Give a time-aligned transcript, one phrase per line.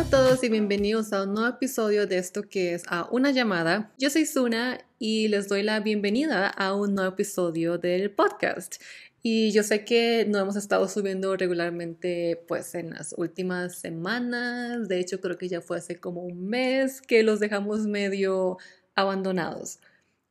[0.00, 3.32] Hola a todos y bienvenidos a un nuevo episodio de esto que es a una
[3.32, 3.92] llamada.
[3.98, 8.76] Yo soy Suna y les doy la bienvenida a un nuevo episodio del podcast.
[9.22, 14.88] Y yo sé que no hemos estado subiendo regularmente pues en las últimas semanas.
[14.88, 18.56] De hecho creo que ya fue hace como un mes que los dejamos medio
[18.94, 19.80] abandonados.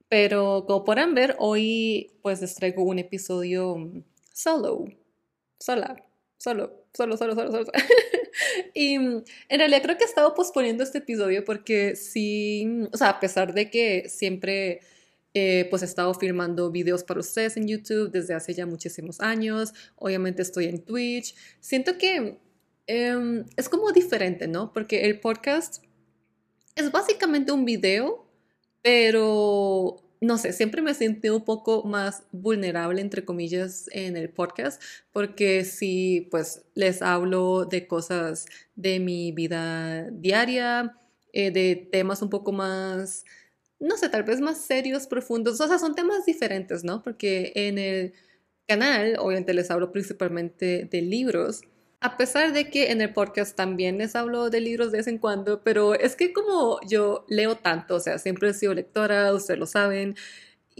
[0.08, 3.78] Pero como podrán ver, hoy pues les traigo un episodio
[4.34, 4.86] solo,
[5.60, 6.04] sola,
[6.40, 7.66] solo, solo, solo, solo, solo.
[8.74, 13.20] y en realidad creo que he estado posponiendo este episodio porque sí, o sea, a
[13.20, 14.82] pesar de que siempre
[15.34, 19.74] eh, pues he estado filmando videos para ustedes en YouTube desde hace ya muchísimos años,
[19.96, 22.40] obviamente estoy en Twitch, siento que
[22.88, 24.74] em, es como diferente, ¿no?
[24.74, 25.84] Porque el podcast
[26.76, 28.30] es básicamente un video
[28.82, 34.82] pero no sé, siempre me sentido un poco más vulnerable, entre comillas, en el podcast,
[35.12, 38.46] porque si pues les hablo de cosas
[38.76, 40.98] de mi vida diaria,
[41.34, 43.24] eh, de temas un poco más,
[43.80, 47.02] no sé, tal vez más serios, profundos, o sea, son temas diferentes, ¿no?
[47.02, 48.14] Porque en el
[48.68, 51.62] canal, obviamente les hablo principalmente de libros,
[52.02, 55.18] a pesar de que en el podcast también les hablo de libros de vez en
[55.18, 59.60] cuando, pero es que como yo leo tanto, o sea, siempre he sido lectora, ustedes
[59.60, 60.16] lo saben,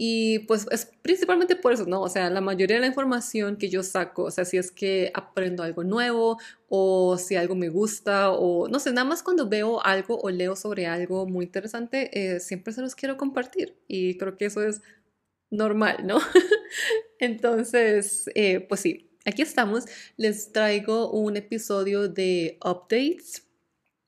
[0.02, 2.00] y pues es principalmente por eso, ¿no?
[2.00, 5.10] O sea, la mayoría de la información que yo saco, o sea, si es que
[5.12, 6.38] aprendo algo nuevo
[6.70, 10.56] o si algo me gusta o no sé, nada más cuando veo algo o leo
[10.56, 14.80] sobre algo muy interesante, eh, siempre se los quiero compartir y creo que eso es
[15.50, 16.18] normal, ¿no?
[17.18, 19.84] Entonces, eh, pues sí, aquí estamos.
[20.16, 23.44] Les traigo un episodio de updates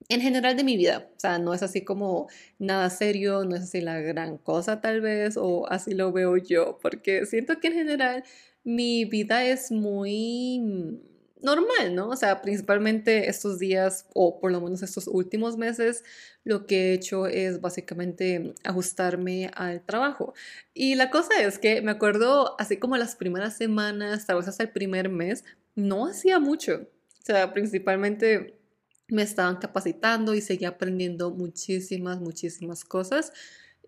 [0.09, 1.09] en general de mi vida.
[1.17, 5.01] O sea, no es así como nada serio, no es así la gran cosa tal
[5.01, 8.25] vez, o así lo veo yo, porque siento que en general
[8.65, 11.01] mi vida es muy
[11.43, 12.09] normal, ¿no?
[12.09, 16.05] O sea, principalmente estos días, o por lo menos estos últimos meses,
[16.45, 20.35] lo que he hecho es básicamente ajustarme al trabajo.
[20.75, 24.63] Y la cosa es que me acuerdo, así como las primeras semanas, tal vez hasta
[24.63, 25.45] el primer mes,
[25.75, 26.89] no hacía mucho.
[27.23, 28.59] O sea, principalmente
[29.09, 33.33] me estaban capacitando y seguía aprendiendo muchísimas, muchísimas cosas.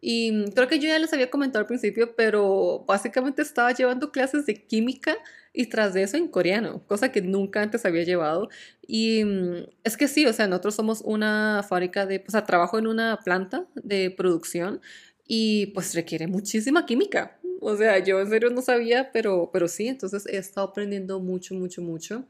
[0.06, 4.44] Y creo que yo ya les había comentado al principio, pero básicamente estaba llevando clases
[4.44, 5.16] de química
[5.50, 8.50] y tras de eso en coreano, cosa que nunca antes había llevado.
[8.87, 12.78] Y mm, es que sí, o sea, nosotros somos una fábrica de, o sea, trabajo
[12.78, 14.82] en una planta de producción
[15.26, 17.41] y pues requiere muchísima química.
[17.62, 21.54] O sea, yo en serio no sabía, pero, pero sí, entonces he estado aprendiendo mucho,
[21.54, 22.26] mucho, mucho.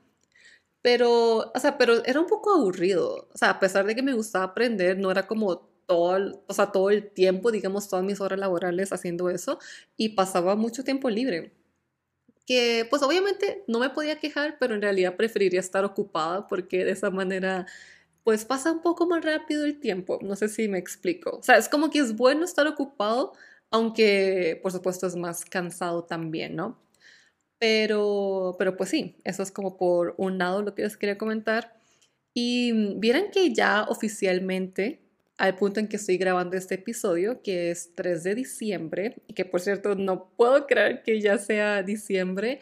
[0.81, 3.29] Pero, o sea, pero era un poco aburrido.
[3.35, 6.73] O sea, a pesar de que me gustaba aprender, no era como todo, o sea,
[6.73, 9.59] todo el tiempo, digamos, todas mis horas laborales haciendo eso
[9.97, 11.53] y pasaba mucho tiempo libre
[12.47, 16.93] que pues obviamente no me podía quejar, pero en realidad preferiría estar ocupada porque de
[16.93, 17.67] esa manera
[18.25, 20.19] pues pasa un poco más rápido el tiempo.
[20.23, 21.39] No sé si me explico.
[21.39, 23.33] O sea, es como que es bueno estar ocupado,
[23.71, 26.79] aunque por supuesto es más cansado también, ¿no?
[27.59, 31.77] Pero, pero pues sí, eso es como por un lado lo que les quería comentar.
[32.35, 35.04] Y vieran que ya oficialmente
[35.37, 39.45] al punto en que estoy grabando este episodio, que es 3 de diciembre, y que
[39.45, 42.61] por cierto no puedo creer que ya sea diciembre,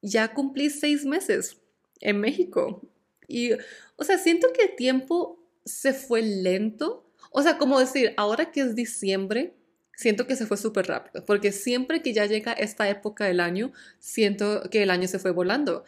[0.00, 1.58] ya cumplí seis meses
[2.00, 2.82] en México.
[3.26, 3.52] Y,
[3.96, 7.10] o sea, siento que el tiempo se fue lento.
[7.30, 9.54] O sea, como decir, ahora que es diciembre,
[9.94, 13.72] siento que se fue súper rápido, porque siempre que ya llega esta época del año,
[13.98, 15.84] siento que el año se fue volando.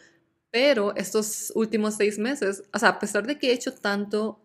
[0.50, 4.41] Pero estos últimos seis meses, o sea, a pesar de que he hecho tanto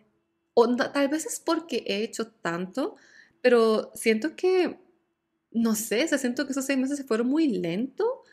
[0.55, 2.95] o tal vez es porque he hecho tanto,
[3.41, 4.79] pero siento que,
[5.51, 8.23] no sé, se siento que esos seis meses se fueron muy lento.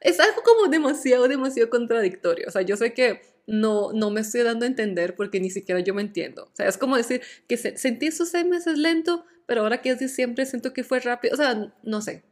[0.00, 2.46] Es algo como demasiado, demasiado contradictorio.
[2.48, 5.80] O sea, yo sé que no, no me estoy dando a entender porque ni siquiera
[5.80, 6.44] yo me entiendo.
[6.44, 9.98] O sea, es como decir que sentí esos seis meses lento, pero ahora que es
[9.98, 11.34] diciembre siento que fue rápido.
[11.34, 12.24] O sea, no sé.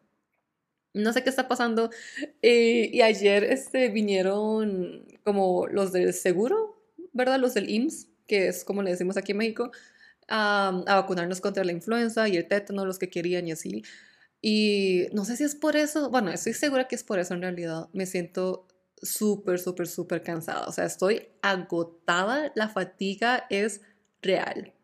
[0.92, 1.90] No sé qué está pasando.
[2.42, 6.82] Eh, y ayer este, vinieron como los del seguro,
[7.14, 7.40] ¿verdad?
[7.40, 9.72] Los del IMSS que es como le decimos aquí en México,
[10.28, 13.82] a, vacunarnos contra la influenza y el tétano, los que querían y así.
[14.40, 17.42] Y no sé si es por eso, bueno, estoy segura que es por eso en
[17.42, 17.88] realidad.
[17.92, 18.68] Me siento
[19.02, 20.66] súper, súper, súper cansada.
[20.66, 23.80] O sea, estoy agotada, la fatiga es
[24.22, 24.74] real.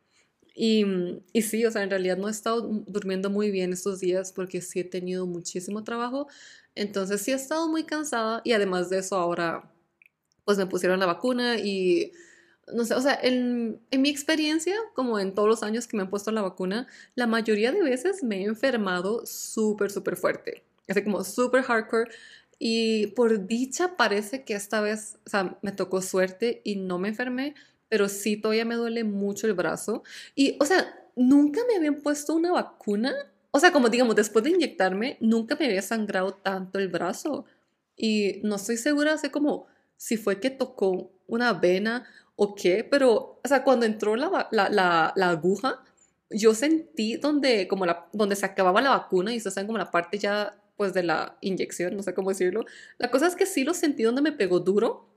[0.56, 0.84] Y,
[1.32, 4.60] y, sí, o sea, en realidad no he estado durmiendo muy bien estos días porque
[4.60, 6.28] sí he tenido muchísimo trabajo.
[6.74, 9.70] Entonces sí he estado muy cansada y además de eso ahora
[10.44, 12.12] pues me pusieron la vacuna y
[12.72, 16.02] no sé, o sea, en, en, mi experiencia, como en todos los años que me
[16.02, 21.02] han puesto la vacuna, la mayoría de veces me he enfermado súper, súper fuerte, así
[21.02, 22.10] como súper hardcore.
[22.58, 27.08] Y por dicha parece que esta vez, o sea, me tocó suerte y no me
[27.08, 27.54] enfermé,
[27.88, 30.02] pero sí todavía me duele mucho el brazo.
[30.34, 33.14] Y, o sea, nunca me habían puesto una vacuna.
[33.50, 37.44] O sea, como digamos, después de inyectarme, nunca me había sangrado tanto el brazo.
[37.96, 43.40] Y no estoy segura, sé como si fue que tocó una vena o qué, pero,
[43.44, 45.82] o sea, cuando entró la, la, la, la aguja,
[46.30, 49.90] yo sentí donde, como la, donde se acababa la vacuna y ustedes saben como la
[49.90, 52.64] parte ya, pues, de la inyección, no sé cómo decirlo.
[52.98, 55.08] La cosa es que sí lo sentí donde me pegó duro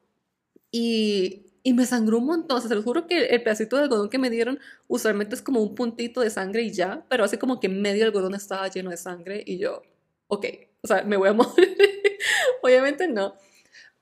[0.72, 2.58] y, y me sangró un montón.
[2.58, 5.42] O sea, se los juro que el pedacito de algodón que me dieron usualmente es
[5.42, 8.92] como un puntito de sangre y ya, pero así como que medio algodón estaba lleno
[8.92, 9.82] de sangre y yo,
[10.28, 10.46] ok,
[10.82, 11.78] o sea, me voy a morir.
[12.62, 13.36] Obviamente no,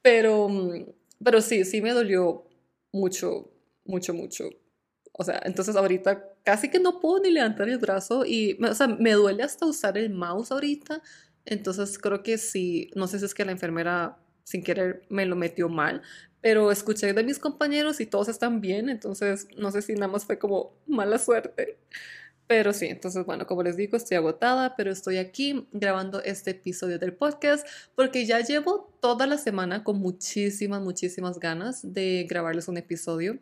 [0.01, 0.49] pero,
[1.23, 2.45] pero sí, sí me dolió
[2.95, 3.51] mucho,
[3.83, 4.49] mucho, mucho.
[5.11, 8.87] O sea, entonces ahorita casi que no puedo ni levantar el brazo y, o sea,
[8.87, 11.01] me duele hasta usar el mouse ahorita.
[11.45, 15.35] Entonces creo que sí, no sé si es que la enfermera sin querer me lo
[15.35, 16.01] metió mal,
[16.41, 20.25] pero escuché de mis compañeros y todos están bien, entonces no sé si nada más
[20.25, 21.79] fue como mala suerte.
[22.47, 26.99] Pero sí, entonces bueno, como les digo, estoy agotada, pero estoy aquí grabando este episodio
[26.99, 32.77] del podcast porque ya llevo toda la semana con muchísimas, muchísimas ganas de grabarles un
[32.77, 33.39] episodio.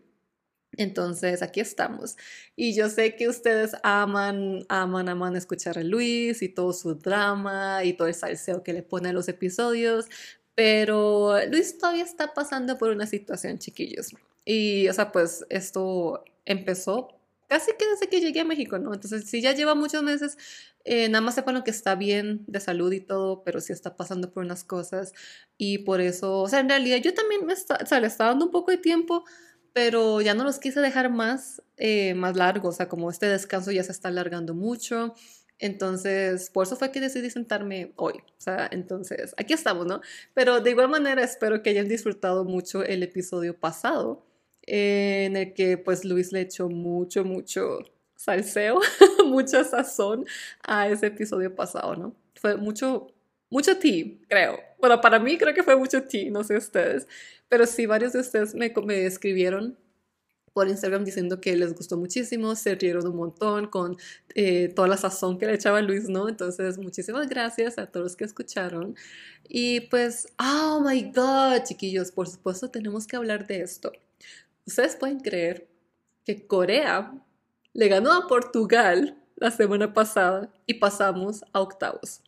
[0.77, 2.17] Entonces aquí estamos.
[2.55, 7.83] Y yo sé que ustedes aman, aman, aman escuchar a Luis y todo su drama
[7.83, 10.07] y todo el salseo que le pone a los episodios.
[10.55, 14.15] Pero Luis todavía está pasando por una situación, chiquillos.
[14.45, 18.93] Y, o sea, pues esto empezó casi que desde que llegué a México, ¿no?
[18.93, 20.37] Entonces, si ya lleva muchos meses,
[20.85, 23.95] eh, nada más sepan lo que está bien de salud y todo, pero sí está
[23.95, 25.13] pasando por unas cosas.
[25.57, 28.31] Y por eso, o sea, en realidad yo también me está, o sea, le estaba
[28.31, 29.23] dando un poco de tiempo,
[29.73, 33.71] pero ya no los quise dejar más, eh, más largos, o sea, como este descanso
[33.71, 35.15] ya se está alargando mucho.
[35.59, 38.15] Entonces, por eso fue que decidí sentarme hoy.
[38.37, 40.01] O sea, entonces, aquí estamos, ¿no?
[40.33, 44.25] Pero de igual manera, espero que hayan disfrutado mucho el episodio pasado
[44.67, 47.79] en el que pues Luis le echó mucho, mucho
[48.15, 48.79] salseo,
[49.25, 50.25] mucha sazón
[50.63, 52.15] a ese episodio pasado, ¿no?
[52.35, 53.07] Fue mucho,
[53.49, 54.59] mucho tea, creo.
[54.79, 57.07] Bueno, para mí creo que fue mucho tea, no sé ustedes,
[57.49, 59.77] pero sí, varios de ustedes me, me escribieron
[60.53, 63.97] por Instagram diciendo que les gustó muchísimo, se rieron un montón con
[64.35, 66.29] eh, toda la sazón que le echaba Luis, ¿no?
[66.29, 68.95] Entonces, muchísimas gracias a todos los que escucharon.
[69.47, 73.91] Y pues, oh my god, chiquillos, por supuesto tenemos que hablar de esto.
[74.65, 75.69] ¿Ustedes pueden creer
[76.25, 77.13] que Corea
[77.73, 82.21] le ganó a Portugal la semana pasada y pasamos a octavos?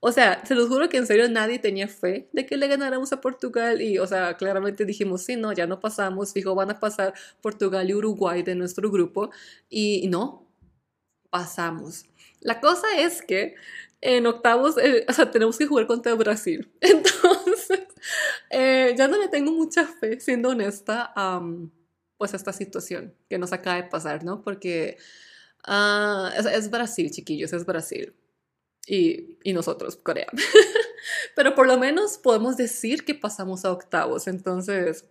[0.00, 3.12] O sea, se los juro que en serio nadie tenía fe de que le ganáramos
[3.12, 6.80] a Portugal y, o sea, claramente dijimos, sí, no, ya no pasamos, fijo, van a
[6.80, 9.30] pasar Portugal y Uruguay de nuestro grupo
[9.68, 10.48] y, no,
[11.30, 12.06] pasamos.
[12.40, 13.54] La cosa es que
[14.00, 16.70] en octavos, eh, o sea, tenemos que jugar contra Brasil.
[16.80, 17.23] Entonces,
[18.56, 21.42] eh, ya no le tengo mucha fe, siendo honesta, a
[22.16, 24.42] pues esta situación que nos acaba de pasar, ¿no?
[24.42, 24.96] Porque
[25.66, 28.14] uh, es, Brasil, chiquillos, es Brasil.
[28.86, 30.28] Y, y nosotros, Corea.
[31.34, 34.28] Pero por lo menos podemos decir que pasamos a octavos.
[34.28, 35.04] Entonces,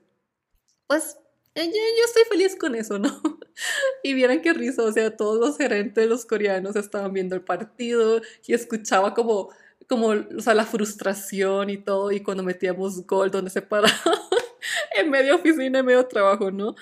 [0.88, 1.18] pues
[1.56, 3.22] yo, yo, estoy feliz con eso, ¿no?
[4.04, 8.22] Y vieran qué risa, o sea, todos los gerentes, los coreanos estaban viendo el partido
[8.48, 9.52] y escuchaba como
[9.94, 13.94] como, o sea, la frustración y todo, y cuando metíamos gol donde se paraba
[14.98, 16.76] en medio oficina, en medio trabajo, ¿no?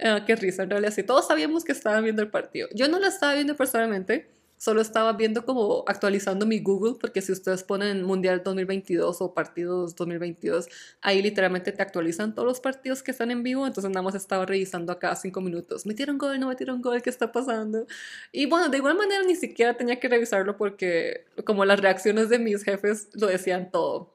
[0.00, 2.68] Ah, qué risa, en realidad sí, todos sabíamos que estaban viendo el partido.
[2.74, 7.32] Yo no lo estaba viendo personalmente, solo estaba viendo como actualizando mi Google, porque si
[7.32, 10.68] ustedes ponen Mundial 2022 o partidos 2022,
[11.00, 14.44] ahí literalmente te actualizan todos los partidos que están en vivo, entonces nada más estaba
[14.44, 17.86] revisando a cada cinco minutos, metieron gol, no metieron gol, ¿qué está pasando?
[18.32, 22.38] Y bueno, de igual manera ni siquiera tenía que revisarlo porque como las reacciones de
[22.38, 24.12] mis jefes lo decían todo.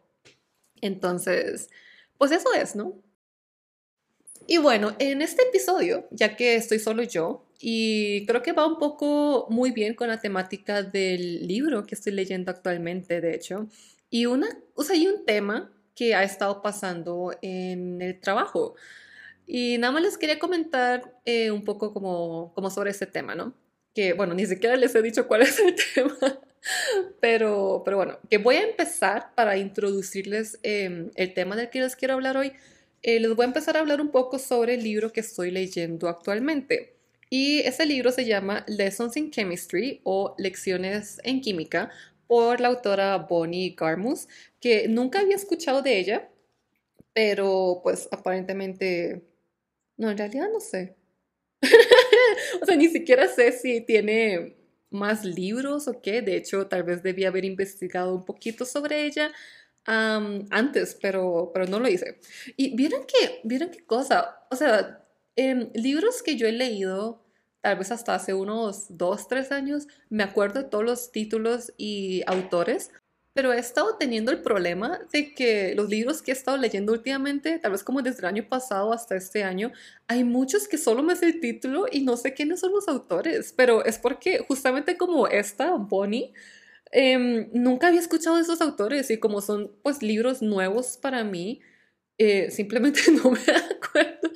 [0.82, 1.70] Entonces,
[2.18, 3.02] pues eso es, ¿no?
[4.46, 8.78] Y bueno, en este episodio, ya que estoy solo yo, y creo que va un
[8.78, 13.70] poco muy bien con la temática del libro que estoy leyendo actualmente, de hecho.
[14.10, 18.76] Y una, o sea, hay un tema que ha estado pasando en el trabajo.
[19.48, 23.54] Y nada más les quería comentar eh, un poco como, como sobre ese tema, ¿no?
[23.96, 26.18] Que, bueno, ni siquiera les he dicho cuál es el tema,
[27.22, 31.96] pero, pero bueno, que voy a empezar para introducirles eh, el tema del que les
[31.96, 32.52] quiero hablar hoy.
[33.04, 36.10] Eh, les voy a empezar a hablar un poco sobre el libro que estoy leyendo
[36.10, 36.93] actualmente.
[37.36, 41.90] Y ese libro se llama Lessons in Chemistry o Lecciones en Química
[42.28, 44.28] por la autora Bonnie Garmus,
[44.60, 46.30] que nunca había escuchado de ella,
[47.12, 49.24] pero pues aparentemente,
[49.98, 50.96] no, en realidad no sé.
[52.62, 54.56] o sea, ni siquiera sé si tiene
[54.92, 56.22] más libros o qué.
[56.22, 59.32] De hecho, tal vez debía haber investigado un poquito sobre ella
[59.86, 62.20] antes, pero, pero no lo hice.
[62.58, 65.04] Y vieron que, vieron qué cosa, o sea,
[65.36, 67.23] Em, libros que yo he leído,
[67.64, 72.22] tal vez hasta hace unos dos, tres años, me acuerdo de todos los títulos y
[72.28, 72.92] autores,
[73.32, 77.58] pero he estado teniendo el problema de que los libros que he estado leyendo últimamente,
[77.60, 79.72] tal vez como desde el año pasado hasta este año,
[80.08, 83.54] hay muchos que solo me sé el título y no sé quiénes son los autores,
[83.56, 86.34] pero es porque justamente como esta, Bonnie,
[86.92, 91.62] em, nunca había escuchado de esos autores y como son pues libros nuevos para mí,
[92.18, 94.30] eh, simplemente no me acuerdo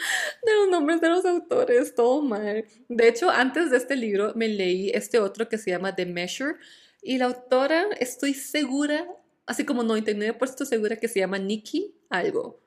[0.44, 2.66] de los nombres de los autores, todo mal.
[2.90, 6.56] De hecho, antes de este libro me leí este otro que se llama The Measure
[7.02, 9.08] y la autora estoy segura,
[9.46, 12.60] así como 99% segura que se llama Nikki algo,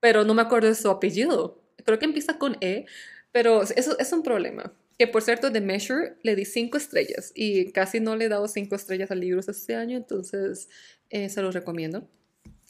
[0.00, 1.62] pero no me acuerdo de su apellido.
[1.84, 2.86] Creo que empieza con E,
[3.32, 4.72] pero eso es un problema.
[4.98, 8.48] Que por cierto, The Measure le di cinco estrellas y casi no le he dado
[8.48, 10.68] cinco estrellas a libros este año, entonces
[11.10, 12.08] eh, se los recomiendo.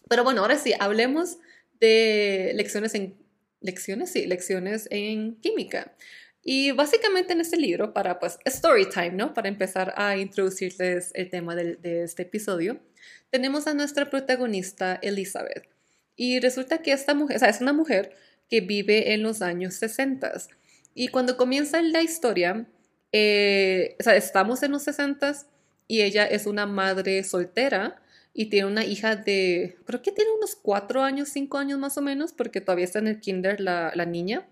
[0.08, 1.38] Pero bueno, ahora sí, hablemos
[1.80, 3.16] de lecciones en
[3.60, 5.94] lecciones, sí, lecciones en química.
[6.42, 9.34] Y básicamente en este libro, para pues story time, ¿no?
[9.34, 12.80] Para empezar a introducirles el tema de, de este episodio,
[13.30, 15.68] tenemos a nuestra protagonista Elizabeth.
[16.14, 18.14] Y resulta que esta mujer, o sea, es una mujer
[18.48, 20.32] que vive en los años 60.
[20.94, 22.66] Y cuando comienza la historia,
[23.12, 25.34] eh, o sea, estamos en los 60
[25.88, 28.00] y ella es una madre soltera
[28.38, 32.02] y tiene una hija de, creo que tiene unos cuatro años, cinco años más o
[32.02, 34.46] menos, porque todavía está en el kinder la, la niña.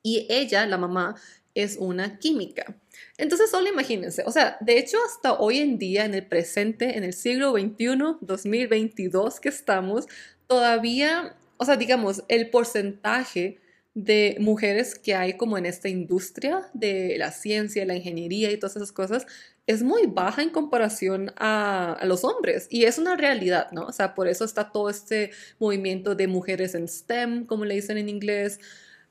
[0.00, 1.16] Y ella, la mamá,
[1.52, 2.80] es una química.
[3.18, 7.02] Entonces, solo imagínense, o sea, de hecho, hasta hoy en día, en el presente, en
[7.02, 10.06] el siglo XXI, 2022 que estamos,
[10.46, 13.58] todavía, o sea, digamos, el porcentaje
[14.04, 18.76] de mujeres que hay como en esta industria de la ciencia, la ingeniería y todas
[18.76, 19.26] esas cosas
[19.66, 23.86] es muy baja en comparación a, los hombres y es una realidad, ¿no?
[23.86, 27.98] O sea, por eso está todo este movimiento de mujeres en STEM, como le dicen
[27.98, 28.58] en inglés.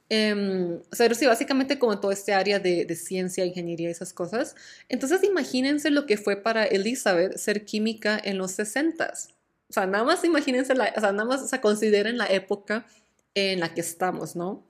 [0.09, 4.55] Eh, o sea, sí, básicamente como todo este área de, ciencia, ingeniería y esas cosas.
[4.89, 9.13] Entonces imagínense lo que fue para Elizabeth ser química en los 60
[9.69, 12.85] O sea, nada más imagínense, o sea, nada más o sea, consideren la época
[13.35, 14.68] en la que estamos, ¿no?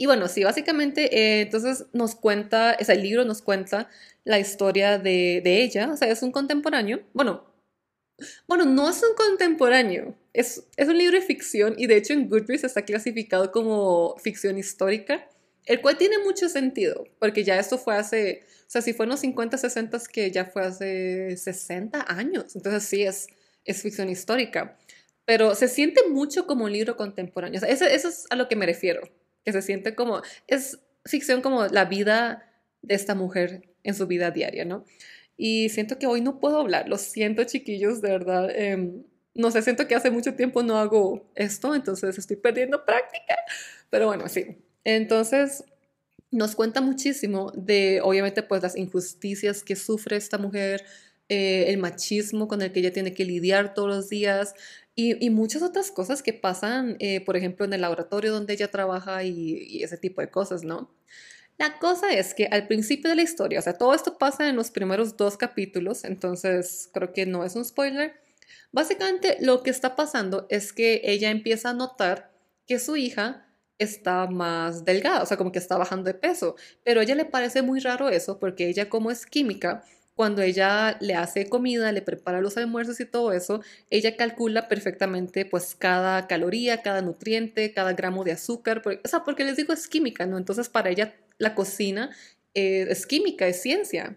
[0.00, 3.90] Y bueno, sí, básicamente, eh, entonces nos cuenta, ese el libro nos cuenta
[4.24, 7.52] la historia de, de, ella, o sea, es un contemporáneo, bueno,
[8.46, 12.28] bueno, no es un contemporáneo, es, es un libro de ficción y de hecho en
[12.28, 15.28] Goodreads está clasificado como ficción histórica,
[15.66, 19.10] el cual tiene mucho sentido, porque ya esto fue hace, o sea, si fue en
[19.10, 23.26] los 50, 60, que ya fue hace 60 años, entonces sí es,
[23.64, 24.78] es ficción histórica,
[25.24, 28.54] pero se siente mucho como un libro contemporáneo, o sea, eso es a lo que
[28.54, 29.02] me refiero
[29.48, 32.52] que se siente como, es ficción como la vida
[32.82, 34.84] de esta mujer en su vida diaria, ¿no?
[35.38, 38.50] Y siento que hoy no puedo hablar, lo siento chiquillos, de verdad.
[38.50, 38.92] Eh,
[39.32, 43.36] no sé, siento que hace mucho tiempo no hago esto, entonces estoy perdiendo práctica,
[43.88, 44.58] pero bueno, sí.
[44.84, 45.64] Entonces,
[46.30, 50.84] nos cuenta muchísimo de, obviamente, pues las injusticias que sufre esta mujer,
[51.30, 54.52] eh, el machismo con el que ella tiene que lidiar todos los días,
[55.00, 59.22] y, muchas otras cosas que pasan, eh, por ejemplo, en el laboratorio donde ella trabaja
[59.22, 60.92] y, ese tipo de cosas, ¿no?
[61.56, 64.56] La cosa es que al principio de la historia, o sea, todo esto pasa en
[64.56, 68.20] los primeros dos capítulos, entonces creo que no es un spoiler.
[68.72, 72.32] Básicamente lo que está pasando es que ella empieza a notar
[72.66, 73.46] que su hija
[73.78, 77.24] está más delgada, o sea, como que está bajando de peso, pero a ella le
[77.24, 79.84] parece muy raro eso porque ella como es química,
[80.18, 85.44] cuando ella le hace comida, le prepara los almuerzos y todo eso, ella calcula perfectamente
[85.46, 89.72] pues cada caloría, cada nutriente, cada gramo de azúcar, porque, o sea, porque les digo
[89.72, 90.36] es química, ¿no?
[90.36, 92.10] Entonces para ella la cocina
[92.52, 94.16] eh, es química, es ciencia.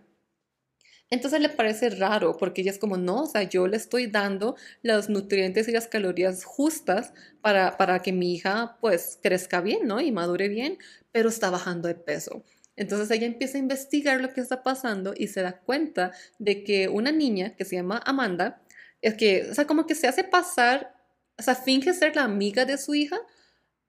[1.11, 4.55] Entonces le parece raro porque ella es como, no, o sea, yo le estoy dando
[4.81, 10.01] los nutrientes y las calorías justas para, para que mi hija pues crezca bien, ¿no?
[10.01, 10.79] Y madure bien,
[11.11, 12.43] pero está bajando de peso.
[12.75, 16.87] Entonces ella empieza a investigar lo que está pasando y se da cuenta de que
[16.87, 18.61] una niña que se llama Amanda,
[19.01, 20.95] es que, o sea, como que se hace pasar,
[21.37, 23.19] o sea, finge ser la amiga de su hija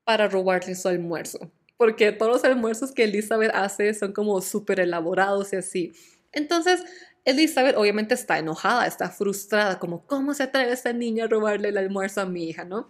[0.04, 1.52] para robarle su almuerzo.
[1.76, 5.92] Porque todos los almuerzos que Elizabeth hace son como súper elaborados y así.
[6.32, 6.82] Entonces,
[7.24, 11.78] Elizabeth obviamente está enojada, está frustrada, como, ¿cómo se atreve esta niña a robarle el
[11.78, 12.88] almuerzo a mi hija, no?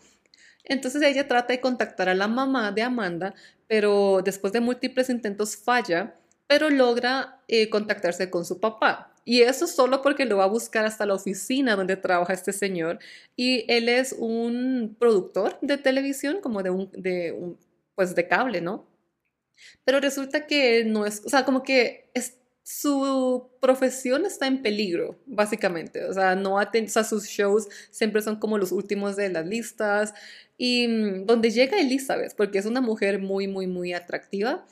[0.65, 3.35] Entonces ella trata de contactar a la mamá de Amanda,
[3.67, 6.15] pero después de múltiples intentos falla,
[6.47, 9.13] pero logra eh, contactarse con su papá.
[9.25, 12.99] Y eso solo porque lo va a buscar hasta la oficina donde trabaja este señor.
[13.37, 17.59] Y él es un productor de televisión, como de un, de un
[17.95, 18.87] pues de cable, ¿no?
[19.85, 22.11] Pero resulta que no es, o sea, como que
[22.65, 26.05] su profesión está en peligro, básicamente.
[26.05, 30.15] O sea, no o sea, sus shows siempre son como los últimos de las listas
[30.63, 34.65] y mm, donde llega Elizabeth, porque es una mujer muy, muy, muy atractiva,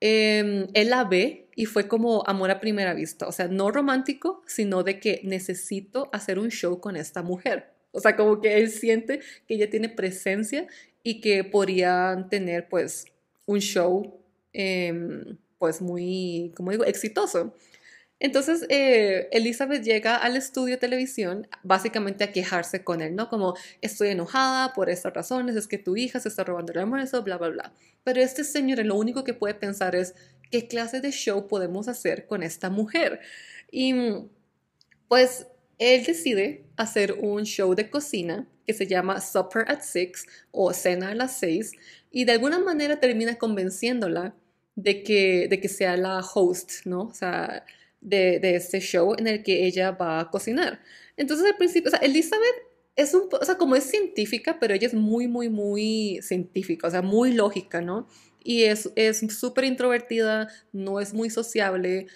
[0.00, 4.42] em, él la ve y fue como amor a primera vista, o sea, no romántico,
[4.46, 7.74] sino de que necesito hacer un show con esta mujer.
[7.92, 10.66] O sea, como que él siente que ella tiene presencia
[11.02, 13.04] y que podrían tener pues
[13.44, 14.18] un show
[14.54, 17.54] em, pues muy, como digo, exitoso.
[18.20, 23.28] Entonces, eh, Elizabeth llega al estudio de televisión básicamente a quejarse con él, ¿no?
[23.28, 27.22] Como, estoy enojada por estas razones, es que tu hija se está robando el almuerzo,
[27.22, 27.72] bla, bla, bla.
[28.04, 30.14] Pero este señor lo único que puede pensar es,
[30.50, 33.20] ¿qué clase de show podemos hacer con esta mujer?
[33.70, 33.94] Y
[35.08, 35.46] pues
[35.78, 41.10] él decide hacer un show de cocina que se llama Supper at Six o Cena
[41.10, 41.72] a las Seis
[42.10, 44.34] y de alguna manera termina convenciéndola
[44.76, 47.02] de que, de que sea la host, ¿no?
[47.02, 47.64] O sea,
[48.04, 50.80] de, de, este show en el que ella va a cocinar.
[51.16, 52.54] Entonces al principio, o sea, Elizabeth
[52.96, 56.90] es un, o sea, como es científica, pero ella es muy, muy, muy científica, o
[56.90, 58.06] sea, muy lógica, ¿no?
[58.42, 58.90] Y es
[59.30, 62.06] súper introvertida, no es muy sociable.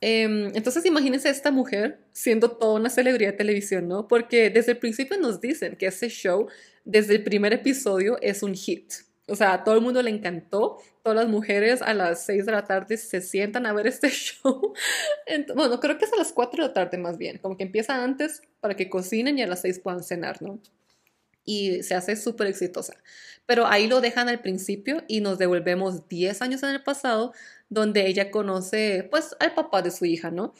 [0.00, 4.08] Eh, entonces imagínense a esta mujer siendo toda una celebridad de televisión, ¿no?
[4.08, 6.48] Porque desde el principio nos dicen que ese show,
[6.84, 8.92] desde el primer episodio, es un hit.
[9.28, 10.78] O sea, a todo el mundo le encantó.
[11.04, 14.72] Todas las mujeres a las 6 de la tarde se sientan a ver este show.
[15.54, 17.36] bueno, creo que es a las 4 de la tarde más bien.
[17.36, 20.60] Como que empieza antes para que cocinen y a las 6 puedan cenar, ¿no?
[21.44, 22.94] Y se hace súper exitosa.
[23.44, 27.34] Pero ahí lo dejan al principio y nos devolvemos 10 años en el pasado,
[27.68, 30.54] donde ella conoce, pues, al papá de su hija, ¿no?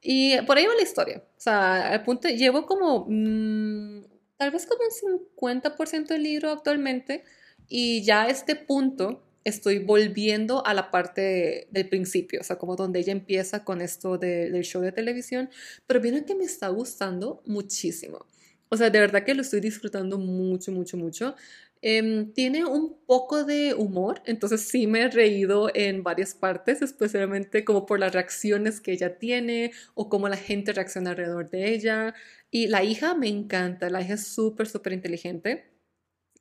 [0.00, 1.24] Y por ahí va la historia.
[1.36, 4.04] O sea, al punto, llevo como, mmm,
[4.36, 7.24] tal vez como un 50% del libro actualmente
[7.68, 12.76] y ya a este punto estoy volviendo a la parte del principio, o sea, como
[12.76, 15.50] donde ella empieza con esto del show de televisión,
[15.86, 18.26] pero viene que me está gustando muchísimo.
[18.68, 21.34] O sea, de verdad que lo estoy disfrutando mucho, mucho, mucho.
[21.82, 27.64] Em, tiene un poco de humor, entonces sí me he reído en varias partes, especialmente
[27.64, 32.14] como por las reacciones que ella tiene o cómo la gente reacciona alrededor de ella.
[32.50, 35.69] Y la hija me encanta, la hija es súper, súper inteligente.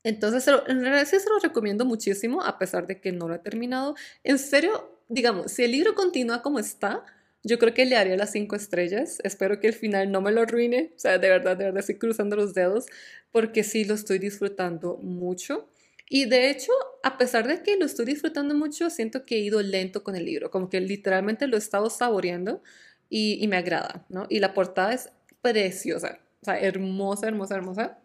[0.09, 3.39] Entonces, en realidad sí se lo recomiendo muchísimo, a pesar de que no lo he
[3.39, 3.93] terminado.
[4.23, 7.05] En serio, digamos, si el libro continúa como está,
[7.43, 9.19] yo creo que le haría las cinco estrellas.
[9.23, 10.93] Espero que el final no me lo arruine.
[10.95, 12.87] O sea, de verdad, de verdad, estoy cruzando los dedos,
[13.31, 15.69] porque sí lo estoy disfrutando mucho.
[16.09, 16.71] Y de hecho,
[17.03, 20.25] a pesar de que lo estoy disfrutando mucho, siento que he ido lento con el
[20.25, 22.63] libro, como que literalmente lo he estado saboreando
[23.09, 24.25] y, y me agrada, ¿no?
[24.27, 25.11] Y la portada es
[25.43, 27.99] preciosa, o sea, hermosa, hermosa, hermosa.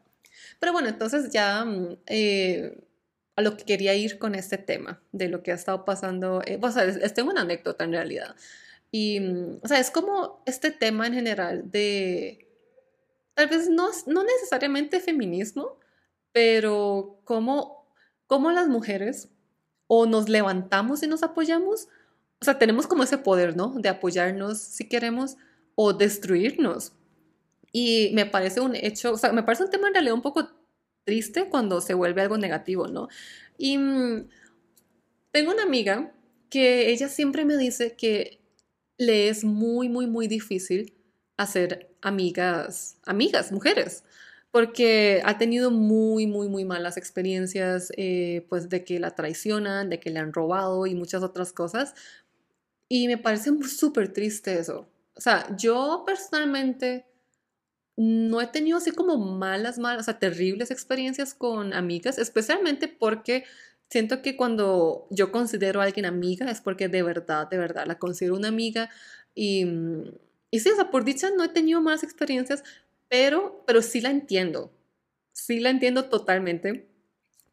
[0.59, 2.79] Pero bueno, entonces ya mm, eh,
[3.37, 6.59] a lo que quería ir con este tema, de lo que ha estado pasando, eh,
[6.61, 8.37] o sea, es, tengo una anécdota en realidad.
[8.91, 12.49] Y, mm, o sea, es como este tema en general de,
[13.35, 15.79] tal vez no, no necesariamente feminismo,
[16.33, 17.89] pero cómo,
[18.27, 19.29] cómo las mujeres
[19.87, 21.89] o nos levantamos y nos apoyamos,
[22.41, 23.75] o sea, tenemos como ese poder, ¿no?
[23.77, 25.37] De apoyarnos si queremos
[25.75, 26.93] o destruirnos
[27.77, 30.49] y me parece un hecho, o sea, me parece un tema en realidad un poco
[31.05, 33.09] triste cuando se vuelve algo negativo, ¿no?
[33.59, 34.29] Y mm,
[35.33, 36.15] tengo una amiga
[36.51, 38.41] que ella siempre me dice que
[38.97, 40.95] le es muy, muy, muy difícil
[41.37, 44.05] hacer amigas, amigas, mujeres,
[44.53, 49.99] porque ha tenido muy, muy, muy malas experiencias, eh, pues de que la traicionan, de
[49.99, 51.95] que le han robado y muchas otras cosas.
[52.89, 54.89] Y me parece súper triste eso.
[55.17, 57.07] O sea, yo personalmente
[57.97, 63.45] no he tenido así como malas, malas, o sea, terribles experiencias con amigas, especialmente porque
[63.89, 67.99] siento que cuando yo considero a alguien amiga es porque de verdad, de verdad la
[67.99, 68.91] considero una amiga
[69.35, 70.13] y, mm,
[70.51, 72.65] y sí, o sea, por dicha no he tenido malas experiencias,
[73.09, 74.73] pero, pero sí la entiendo,
[75.33, 76.89] sí la entiendo totalmente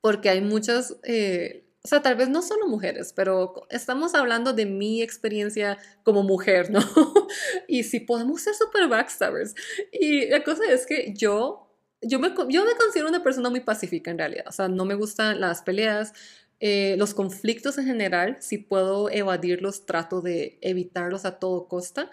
[0.02, 4.68] porque hay muchas eh, o sea, tal vez no solo mujeres, pero estamos hablando de
[4.68, 6.80] mi experiencia como mujer, ¿no?
[7.68, 9.56] y si podemos ser super backstabbers.
[9.92, 11.68] Y la cosa es que yo,
[12.02, 14.46] yo me, yo me considero una persona muy pacífica en realidad.
[14.48, 16.14] O sea, no me gustan las peleas,
[16.60, 18.38] eh, los conflictos en general.
[18.42, 22.12] Si puedo evadirlos, trato de evitarlos a todo costa.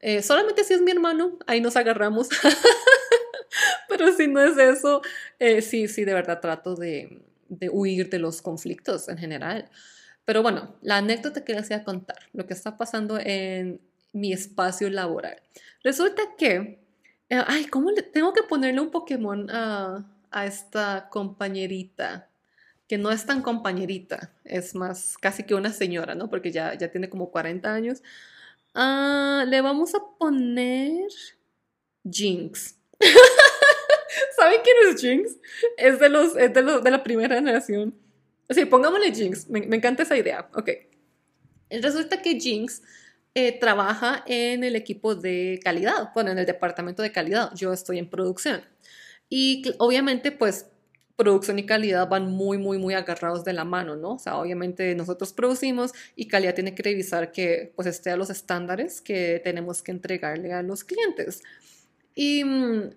[0.00, 2.30] Eh, solamente si es mi hermano, ahí nos agarramos.
[3.88, 5.02] pero si no es eso,
[5.38, 9.68] eh, sí, sí, de verdad trato de de huir de los conflictos en general.
[10.24, 13.80] Pero bueno, la anécdota que les voy a contar, lo que está pasando en
[14.12, 15.42] mi espacio laboral.
[15.82, 16.82] Resulta que,
[17.28, 22.28] eh, ay, ¿cómo le tengo que ponerle un Pokémon a, a esta compañerita?
[22.88, 26.28] Que no es tan compañerita, es más casi que una señora, ¿no?
[26.28, 28.02] Porque ya, ya tiene como 40 años.
[28.74, 31.08] Ah, le vamos a poner
[32.08, 32.76] Jinx.
[34.36, 35.36] ¿Saben quién es Jinx?
[35.76, 37.94] Es de, los, es de, los, de la primera generación.
[38.48, 39.48] Sí, pongámosle Jinx.
[39.48, 40.48] Me, me encanta esa idea.
[40.54, 40.70] Ok.
[41.70, 42.82] Resulta que Jinx
[43.34, 47.52] eh, trabaja en el equipo de calidad, bueno, en el departamento de calidad.
[47.54, 48.62] Yo estoy en producción.
[49.28, 50.66] Y obviamente, pues,
[51.14, 54.14] producción y calidad van muy, muy, muy agarrados de la mano, ¿no?
[54.14, 58.30] O sea, obviamente nosotros producimos y calidad tiene que revisar que, pues, esté a los
[58.30, 61.42] estándares que tenemos que entregarle a los clientes.
[62.16, 62.90] Y, mm,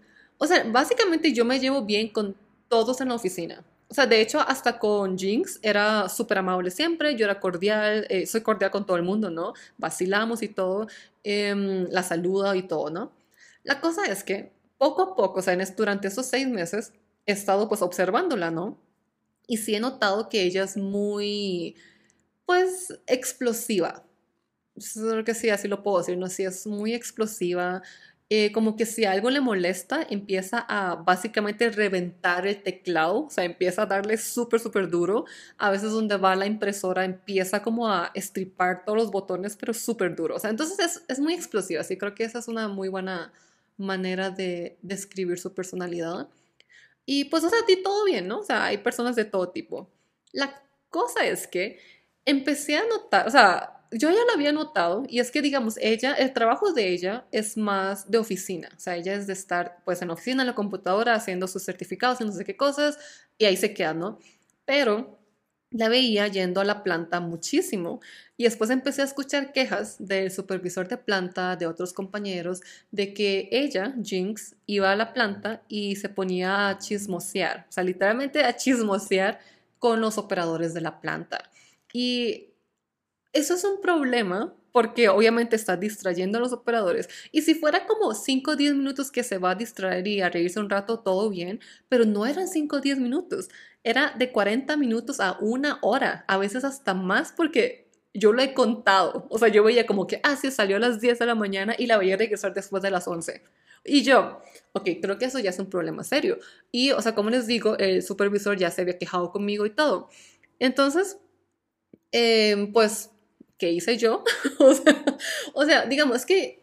[0.43, 2.35] o sea, básicamente yo me llevo bien con
[2.67, 3.63] todos en la oficina.
[3.87, 8.25] O sea, de hecho, hasta con Jinx era súper amable siempre, yo era cordial, eh,
[8.25, 9.53] soy cordial con todo el mundo, ¿no?
[9.77, 10.87] Vacilamos y todo,
[11.23, 13.13] em, la saluda y todo, ¿no?
[13.63, 16.91] La cosa es que poco a poco, o sea, durante esos seis meses,
[17.25, 18.77] he estado pues observándola, ¿no?
[19.47, 21.75] Y sí he notado que ella es muy,
[22.45, 24.03] pues, explosiva.
[24.93, 26.27] Creo que sí, así lo puedo decir, ¿no?
[26.29, 27.83] Sí, es muy explosiva,
[28.29, 33.43] eh, como que si algo le molesta, empieza a básicamente reventar el teclado, o sea,
[33.43, 35.25] empieza a darle súper, súper duro.
[35.57, 40.15] A veces donde va la impresora empieza como a estripar todos los botones, pero súper
[40.15, 40.35] duro.
[40.35, 43.33] O sea, entonces es, es muy explosiva, así creo que esa es una muy buena
[43.77, 46.27] manera de describir su personalidad.
[47.05, 48.39] Y pues, o sea, a ti todo bien, ¿no?
[48.39, 49.89] O sea, hay personas de todo tipo.
[50.31, 51.79] La cosa es que
[52.25, 56.13] empecé a notar, o sea, yo ya lo había notado y es que, digamos, ella,
[56.13, 60.01] el trabajo de ella es más de oficina, o sea, ella es de estar pues
[60.01, 62.97] en oficina, en la computadora, haciendo sus certificados y no sé qué cosas
[63.37, 64.19] y ahí se queda, ¿no?
[64.65, 65.19] Pero
[65.73, 67.99] la veía yendo a la planta muchísimo
[68.37, 73.49] y después empecé a escuchar quejas del supervisor de planta, de otros compañeros, de que
[73.51, 78.55] ella, Jinx, iba a la planta y se ponía a chismosear, o sea, literalmente a
[78.55, 79.39] chismosear
[79.79, 81.49] con los operadores de la planta.
[81.91, 82.52] Y
[83.33, 87.07] eso es un problema porque obviamente está distrayendo a los operadores.
[87.31, 90.29] Y si fuera como 5 o 10 minutos que se va a distraer y a
[90.29, 93.49] reírse un rato, todo bien, pero no eran 5 o 10 minutos,
[93.83, 98.53] era de 40 minutos a una hora, a veces hasta más porque yo lo he
[98.53, 99.27] contado.
[99.29, 101.75] O sea, yo veía como que, ah, sí, salió a las 10 de la mañana
[101.77, 103.43] y la veía regresar después de las 11.
[103.85, 104.39] Y yo,
[104.73, 106.39] ok, creo que eso ya es un problema serio.
[106.71, 110.09] Y, o sea, como les digo, el supervisor ya se había quejado conmigo y todo.
[110.59, 111.19] Entonces,
[112.11, 113.12] eh, pues
[113.63, 114.25] ¿qué hice yo?
[115.53, 116.61] o, sea, digamos que,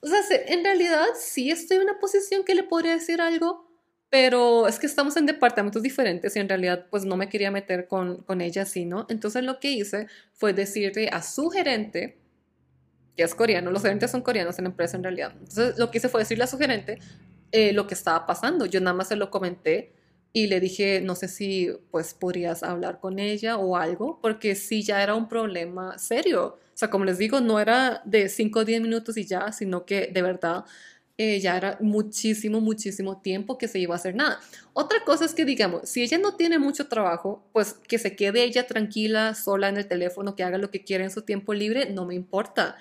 [0.00, 3.70] o sea, en realidad sí estoy en una posición que le podría decir algo,
[4.10, 7.86] pero es que estamos en departamentos diferentes y en realidad pues no me quería meter
[7.86, 9.06] con, con ella así, ¿no?
[9.08, 12.18] Entonces lo que hice fue decirle a su gerente,
[13.16, 15.98] que es coreano, los gerentes son coreanos en la empresa en realidad, entonces lo que
[15.98, 16.98] hice fue decirle a su gerente
[17.52, 19.92] eh, lo que estaba pasando, yo nada más se lo comenté
[20.32, 24.82] y le dije, no sé si pues podrías hablar con ella o algo, porque sí
[24.82, 26.58] ya era un problema serio.
[26.74, 29.84] O sea, como les digo, no era de 5 o 10 minutos y ya, sino
[29.84, 30.64] que de verdad
[31.20, 34.38] eh, ya era muchísimo, muchísimo tiempo que se iba a hacer nada.
[34.72, 38.44] Otra cosa es que, digamos, si ella no tiene mucho trabajo, pues que se quede
[38.44, 41.90] ella tranquila, sola en el teléfono, que haga lo que quiera en su tiempo libre,
[41.90, 42.76] no me importa.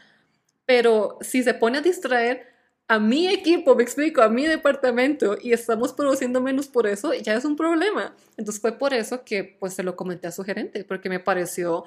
[0.68, 2.57] Pero si se pone a distraer,
[2.88, 7.34] a mi equipo, me explico, a mi departamento y estamos produciendo menos por eso, ya
[7.36, 8.16] es un problema.
[8.38, 11.84] Entonces fue por eso que pues se lo comenté a su gerente, porque me pareció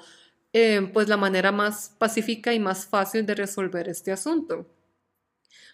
[0.53, 4.67] eh, pues la manera más pacífica y más fácil de resolver este asunto.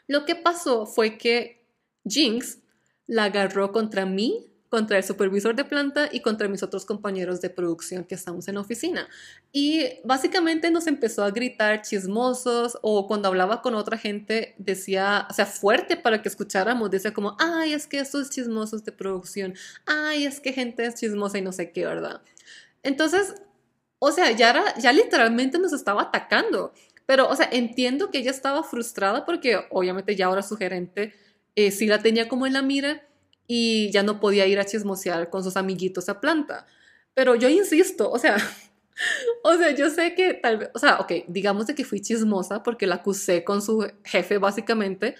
[0.07, 1.65] Lo que pasó fue que
[2.07, 2.59] Jinx
[3.05, 7.49] la agarró contra mí contra el supervisor de planta y contra mis otros compañeros de
[7.49, 9.07] producción que estamos en la oficina.
[9.51, 15.33] Y básicamente nos empezó a gritar chismosos o cuando hablaba con otra gente decía, o
[15.33, 19.53] sea, fuerte para que escucháramos, decía como, ay, es que estos chismosos de producción,
[19.85, 22.21] ay, es que gente es chismosa y no sé qué, ¿verdad?
[22.83, 23.35] Entonces,
[23.99, 26.73] o sea, ya, era, ya literalmente nos estaba atacando.
[27.05, 31.13] Pero, o sea, entiendo que ella estaba frustrada porque obviamente ya ahora su gerente
[31.55, 33.07] eh, sí la tenía como en la mira
[33.47, 36.67] y ya no podía ir a chismosear con sus amiguitos a planta.
[37.13, 38.37] Pero yo insisto, o sea,
[39.43, 42.63] o sea, yo sé que tal vez, o sea, ok, digamos de que fui chismosa
[42.63, 45.15] porque la acusé con su jefe básicamente,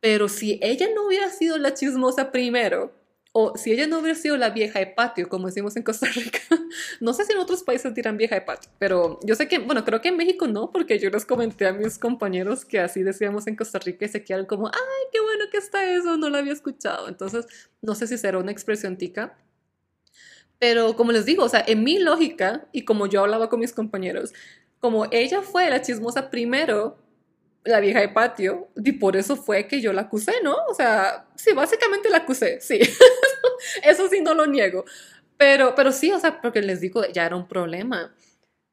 [0.00, 2.94] pero si ella no hubiera sido la chismosa primero,
[3.32, 6.40] o si ella no hubiera sido la vieja de patio, como decimos en Costa Rica,
[7.00, 9.84] no sé si en otros países dirán vieja de patio, pero yo sé que, bueno,
[9.84, 13.46] creo que en México no, porque yo les comenté a mis compañeros que así decíamos
[13.46, 16.36] en Costa Rica y se quedaron como, ay, qué bueno que está eso, no lo
[16.36, 17.08] había escuchado.
[17.08, 17.46] Entonces,
[17.80, 19.36] no sé si será una expresión tica.
[20.58, 23.72] Pero como les digo, o sea, en mi lógica y como yo hablaba con mis
[23.72, 24.32] compañeros,
[24.78, 26.98] como ella fue la chismosa primero,
[27.64, 30.56] la vieja de patio, y por eso fue que yo la acusé, ¿no?
[30.68, 32.80] O sea, sí, básicamente la acusé, sí.
[33.84, 34.84] eso sí no lo niego.
[35.36, 38.14] Pero, pero sí, o sea, porque les digo, ya era un problema.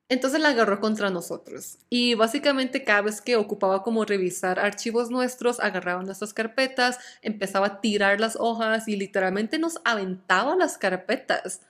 [0.09, 1.77] Entonces la agarró contra nosotros.
[1.89, 7.81] Y básicamente cada vez que ocupaba como revisar archivos nuestros, agarraba nuestras carpetas, empezaba a
[7.81, 11.61] tirar las hojas y literalmente nos aventaba las carpetas.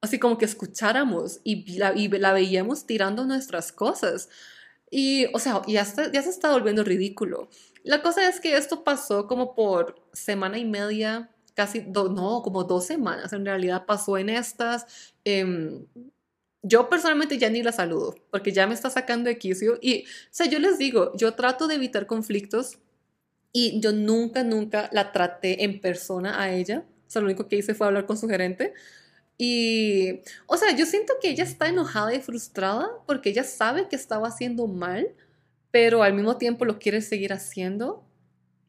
[0.00, 4.30] Así como que escucháramos y la, y la veíamos tirando nuestras cosas.
[4.94, 7.48] Y, o sea, ya, ya se está volviendo ridículo.
[7.82, 12.84] La cosa es que esto pasó como por semana y media, casi, no, como dos
[12.84, 15.14] semanas en realidad pasó en estas.
[15.24, 15.86] Em,
[16.62, 19.78] yo personalmente ya ni la saludo, porque ya me está sacando de quicio.
[19.80, 22.78] Y, o sea, yo les digo, yo trato de evitar conflictos
[23.50, 26.84] y yo nunca, nunca la traté en persona a ella.
[27.08, 28.74] O sea, lo único que hice fue hablar con su gerente.
[29.44, 33.96] Y, o sea, yo siento que ella está enojada y frustrada porque ella sabe que
[33.96, 35.08] estaba haciendo mal,
[35.72, 38.08] pero al mismo tiempo lo quiere seguir haciendo,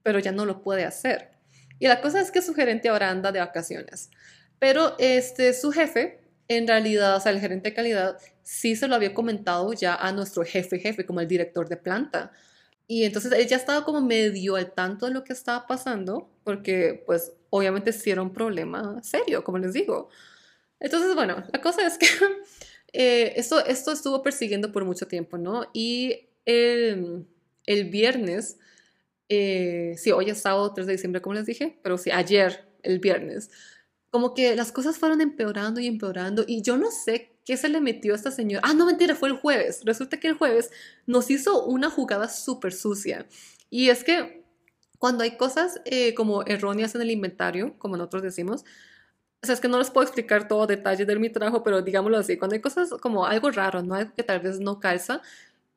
[0.01, 1.29] pero ya no lo puede hacer.
[1.77, 4.09] Y la cosa es que su gerente ahora anda de vacaciones.
[4.57, 8.95] Pero este, su jefe en realidad, o sea, el gerente de calidad sí se lo
[8.95, 12.31] había comentado ya a nuestro jefe jefe, como el director de planta.
[12.87, 17.03] Y entonces él ya estaba como medio al tanto de lo que estaba pasando, porque
[17.05, 20.09] pues obviamente sí era un problema serio, como les digo.
[20.83, 22.05] Entonces, bueno, la cosa es que
[22.93, 25.65] eh, esto, estuvo persiguiendo por mucho tiempo, ¿no?
[25.73, 27.25] Y el,
[27.65, 28.59] el viernes,
[29.29, 32.99] eh, sí, hoy es sábado 3 de diciembre, como les dije, pero sí, ayer, el
[32.99, 33.49] viernes,
[34.11, 37.79] como que las cosas fueron empeorando y empeorando y yo no sé qué se le
[37.79, 38.61] metió a esta señora.
[38.63, 39.81] Ah, no, mentira, fue el jueves.
[39.85, 40.69] Resulta que el jueves
[41.07, 43.25] nos hizo una jugada súper sucia.
[43.69, 44.43] Y es que
[44.99, 48.65] cuando hay cosas eh, como erróneas en el inventario, como nosotros decimos,
[49.43, 52.17] o sea, es que no les puedo explicar todo detalle de mi trabajo, pero digámoslo
[52.17, 53.95] así, cuando hay cosas como algo raro, ¿no?
[53.95, 55.21] Algo que tal vez no calza,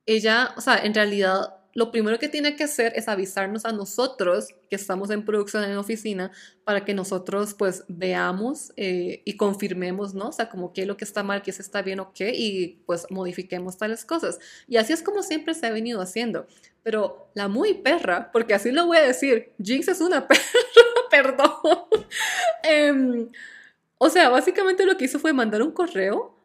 [0.07, 4.49] ella, o sea, en realidad lo primero que tiene que hacer es avisarnos a nosotros
[4.71, 6.31] que estamos en producción en la oficina
[6.65, 10.29] para que nosotros pues veamos eh, y confirmemos, ¿no?
[10.29, 12.33] O sea, como qué es lo que está mal, qué se está bien o qué,
[12.35, 14.39] y pues modifiquemos tales cosas.
[14.67, 16.47] Y así es como siempre se ha venido haciendo.
[16.83, 20.41] Pero la muy perra, porque así lo voy a decir, Jinx es una perra,
[21.11, 21.51] perdón.
[22.63, 23.29] Em,
[23.99, 26.37] o sea, básicamente lo que hizo fue mandar un correo,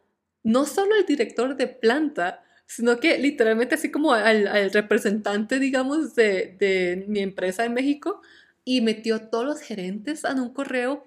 [0.44, 7.06] no solo al director de planta, sino que literalmente así como al, representante, digamos, de,
[7.08, 8.22] mi empresa en México
[8.64, 11.06] y metió todos los gerentes en un correo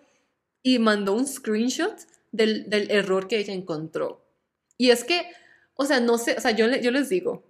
[0.63, 1.97] y mandó un screenshot
[2.33, 4.23] del, error que ella encontró.
[4.77, 5.23] Y es que,
[5.75, 7.45] o sea, no sé, o sea, yo, yo les digo,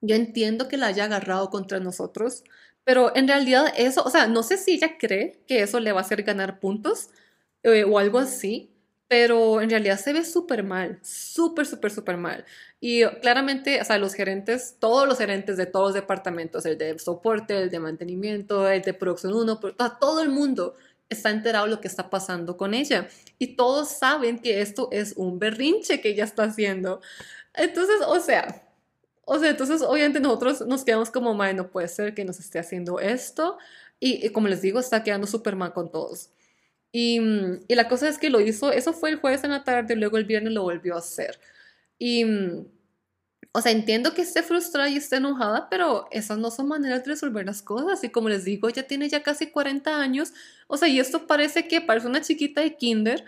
[0.00, 2.44] yo entiendo que la haya agarrado contra nosotros,
[2.84, 6.00] pero en realidad eso, o sea, no sé si ella cree que eso le va
[6.00, 7.10] a hacer ganar puntos
[7.62, 8.70] eh, o algo así,
[9.08, 12.44] pero en realidad se ve súper mal, súper, súper, súper mal.
[12.80, 16.98] Y claramente, o sea, los gerentes, todos los gerentes de todos los departamentos, el de
[16.98, 19.58] soporte, el de mantenimiento, el de producción 1,
[19.98, 20.74] todo el mundo
[21.08, 23.08] está enterado de lo que está pasando con ella.
[23.38, 27.00] Y todos saben que esto es un berrinche que ella está haciendo.
[27.54, 28.62] Entonces, o sea,
[29.24, 32.58] o sea, entonces obviamente nosotros nos quedamos como, madre, no puede ser que nos esté
[32.58, 33.58] haciendo esto.
[34.00, 36.30] Y, y como les digo, está quedando súper mal con todos.
[36.92, 39.64] Y, mm, y, la cosa es que lo hizo, eso fue el jueves en la
[39.64, 41.38] tarde, luego el viernes lo volvió a hacer.
[41.98, 42.66] Y, mm,
[43.52, 47.10] o sea, entiendo que esté frustrada y esté enojada, pero esas no son maneras de
[47.12, 48.04] resolver las cosas.
[48.04, 50.32] Y como les digo, ella tiene ya casi 40 años,
[50.66, 53.24] o sea, y esto parece que parece una chiquita de kinder.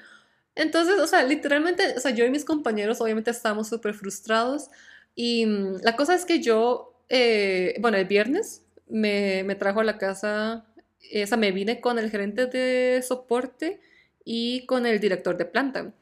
[0.55, 4.69] Entonces, o sea, literalmente, o sea, yo y mis compañeros obviamente estábamos súper frustrados.
[5.15, 9.85] Y mm, la cosa es que yo, eh, bueno, el viernes me, me trajo a
[9.85, 10.67] la casa
[11.11, 13.81] esa me vine con el gerente de soporte
[14.25, 15.93] y con el director de planta.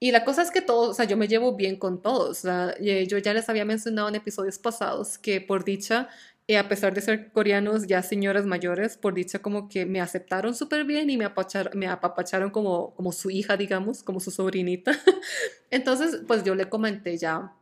[0.00, 2.42] Y la cosa es que todos, o sea, yo me llevo bien con todos.
[2.42, 6.08] yo ya les había mencionado en episodios pasados que por dicha,
[6.46, 10.54] eh, a pesar de ser coreanos ya señoras mayores, por dicha como que me aceptaron
[10.54, 11.32] súper bien y me,
[11.74, 14.92] me apapacharon como, como su hija, digamos, como su sobrinita.
[15.70, 17.54] Entonces, pues yo le comenté ya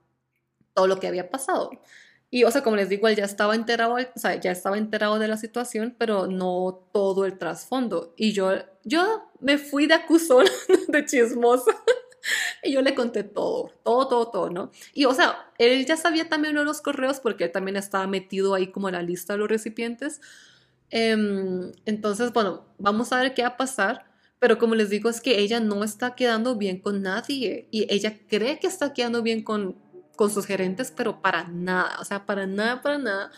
[0.75, 1.71] todo lo que había pasado.
[2.35, 5.19] Y, o sea, como les digo, él ya estaba enterado, o sea, ya estaba enterado
[5.19, 8.15] de la situación, pero no todo el trasfondo.
[8.17, 8.53] Y yo,
[8.85, 10.47] yo me fui de acusón,
[10.89, 11.73] de chismosa.
[12.63, 14.71] y yo le conté todo, todo, todo, todo, ¿no?
[14.95, 18.55] Y, o sea, él ya sabía también de los correos porque él también estaba metido
[18.55, 20.23] ahí como en la lista de los recipientes.
[20.89, 24.07] Em, entonces, bueno, vamos a ver qué va a pasar.
[24.39, 28.19] Pero como les digo, es que ella no está quedando bien con nadie y ella
[28.27, 29.77] cree que está quedando bien con
[30.17, 33.33] con sus gerentes, pero para nada, o sea, para nada, para nada.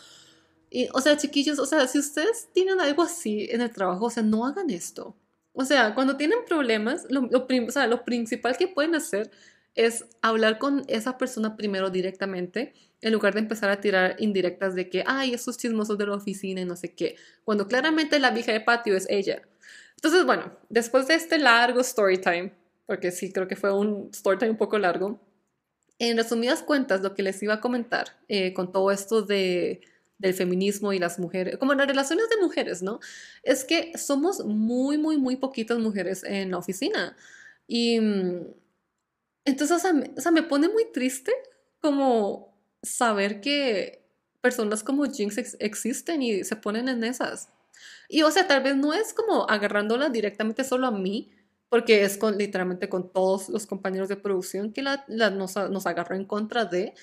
[0.69, 4.09] Y, o sea, chiquillos, o sea, si ustedes tienen algo así en el trabajo, o
[4.09, 5.15] sea, no hagan esto.
[5.53, 9.31] O sea, cuando tienen problemas, lo, o sea, lo principal que pueden hacer
[9.75, 14.89] es hablar con esa persona primero directamente, en lugar de empezar a tirar indirectas de
[14.89, 18.51] que, ay, esos chismosos de la oficina y no sé qué, cuando claramente la vieja
[18.51, 19.41] de patio es ella.
[19.95, 22.53] Entonces, bueno, después de este largo story time,
[22.85, 25.19] porque sí creo que fue un story time un poco largo,
[25.99, 29.81] En resumidas cuentas, lo que les iba a comentar eh, con todo esto de,
[30.17, 32.99] del feminismo y las mujeres, como las relaciones de mujeres, ¿no?
[33.43, 37.15] Es que somos muy, muy, muy poquitas mujeres en la oficina.
[37.67, 38.47] Y mm,
[39.45, 41.31] entonces, o sea, me pone muy triste
[41.79, 44.03] como saber que
[44.41, 47.49] personas como Jinx existen y se ponen en esas.
[48.07, 51.31] Y o sea, tal vez no es como agarrándola directamente solo a mí,
[51.75, 56.15] porque es con, literalmente con todos los compañeros de producción que la, nos, nos agarró
[56.15, 56.93] en contra de,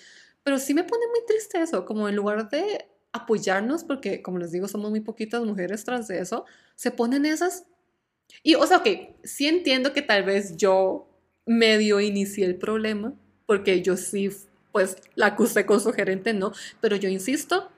[0.43, 4.51] pero sí me pone muy triste eso, como en lugar de apoyarnos, porque como les
[4.51, 7.67] digo, somos muy poquitas mujeres tras de eso, se ponen esas.
[8.43, 8.89] Y o sea, ok,
[9.23, 11.07] sí entiendo que tal vez yo
[11.45, 13.13] medio inicié el problema,
[13.45, 14.31] porque yo sí,
[14.73, 17.69] pues la acusé con su gerente, no, pero yo insisto,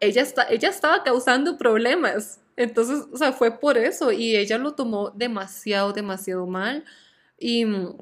[0.00, 2.40] ella, está, ella estaba causando problemas.
[2.56, 6.84] Entonces, o sea, fue por eso y ella lo tomó demasiado, demasiado mal.
[7.38, 7.96] Y mm,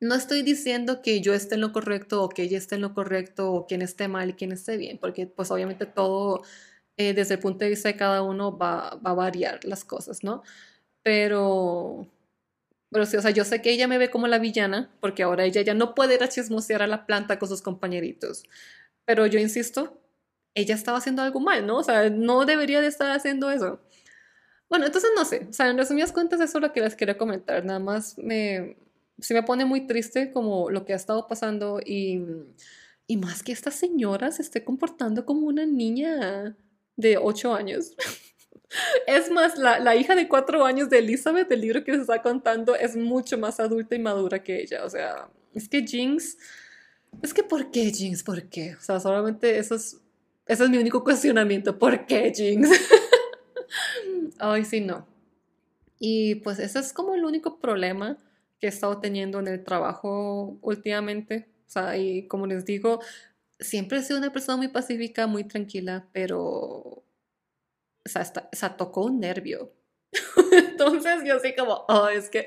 [0.00, 2.94] no estoy diciendo que yo esté en lo correcto o que ella esté en lo
[2.94, 6.42] correcto o quien esté mal y quien esté bien, porque pues obviamente todo
[6.96, 10.24] eh, desde el punto de vista de cada uno va, va, a variar las cosas,
[10.24, 10.42] ¿no?
[11.02, 12.08] Pero,
[12.90, 15.44] pero sí, o sea, yo sé que ella me ve como la villana, porque ahora
[15.44, 18.44] ella ya no puede ir a chismosear a la planta con sus compañeritos.
[19.04, 20.00] Pero yo insisto,
[20.56, 21.78] ella estaba haciendo algo mal, ¿no?
[21.78, 23.80] O sea, no debería de estar haciendo eso.
[24.68, 27.16] Bueno, entonces no sé, o sea, en resumidas cuentas eso es lo que les quería
[27.16, 28.76] comentar, nada más me,
[29.20, 32.20] sí me pone muy triste como lo que ha estado pasando y,
[33.06, 36.56] y más que esta señora se esté comportando como una niña
[36.96, 37.92] de 8 años.
[39.06, 42.20] Es más, la, la, hija de cuatro años de Elizabeth, del libro que se está
[42.20, 44.84] contando, es mucho más adulta y madura que ella.
[44.84, 46.36] O sea, es que Jinx.
[47.22, 48.24] Es que, ¿por qué Jinx?
[48.24, 48.74] ¿Por qué?
[48.74, 50.00] O sea, solamente eso es
[50.46, 51.78] ese es mi único cuestionamiento.
[51.78, 52.70] ¿Por qué, Jinx?
[54.38, 55.06] Ay, sí, no.
[55.98, 58.18] Y pues ese es como el único problema
[58.60, 61.48] que he estado teniendo en el trabajo últimamente.
[61.66, 63.00] O sea, y como les digo,
[63.58, 67.04] siempre he sido una persona muy pacífica, muy tranquila, pero, o
[68.04, 69.72] sea, hasta, tocó un nervio.
[70.52, 72.44] Entonces yo así como, oh, es que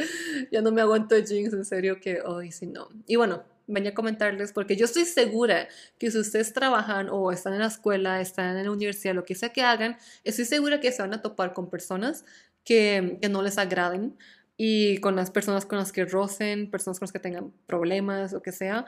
[0.52, 2.88] ya no me aguanto Jinx, en serio que, ay, sí, no.
[3.06, 7.54] Y bueno, venía a comentarles porque yo estoy segura que si ustedes trabajan o están
[7.54, 10.92] en la escuela, están en la universidad, lo que sea que hagan, estoy segura que
[10.92, 12.26] se van a topar con personas
[12.64, 14.18] que, que no les agraden
[14.58, 18.42] y con las personas con las que rocen, personas con las que tengan problemas, o
[18.42, 18.86] que sea.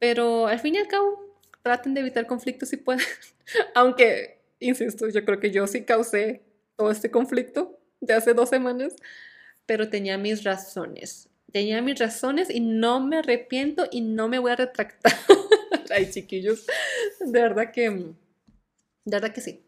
[0.00, 3.04] Pero al fin y al cabo, traten de evitar conflictos si pueden.
[3.76, 6.42] Aunque, insisto, yo creo que yo sí causé
[6.74, 8.96] todo este conflicto de hace dos semanas,
[9.64, 14.52] pero tenía mis razones tenía mis razones y no me arrepiento y no me voy
[14.52, 15.10] a retractar.
[15.90, 16.66] Ay, chiquillos,
[17.18, 18.14] de verdad que, de
[19.04, 19.64] verdad que sí.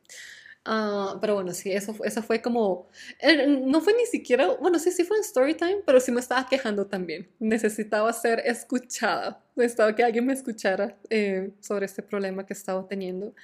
[0.66, 4.90] Uh, pero bueno, sí, eso, eso fue como, eh, no fue ni siquiera, bueno, sí,
[4.90, 7.26] sí fue en story time, pero sí me estaba quejando también.
[7.38, 13.34] Necesitaba ser escuchada, necesitaba que alguien me escuchara eh, sobre este problema que estaba teniendo.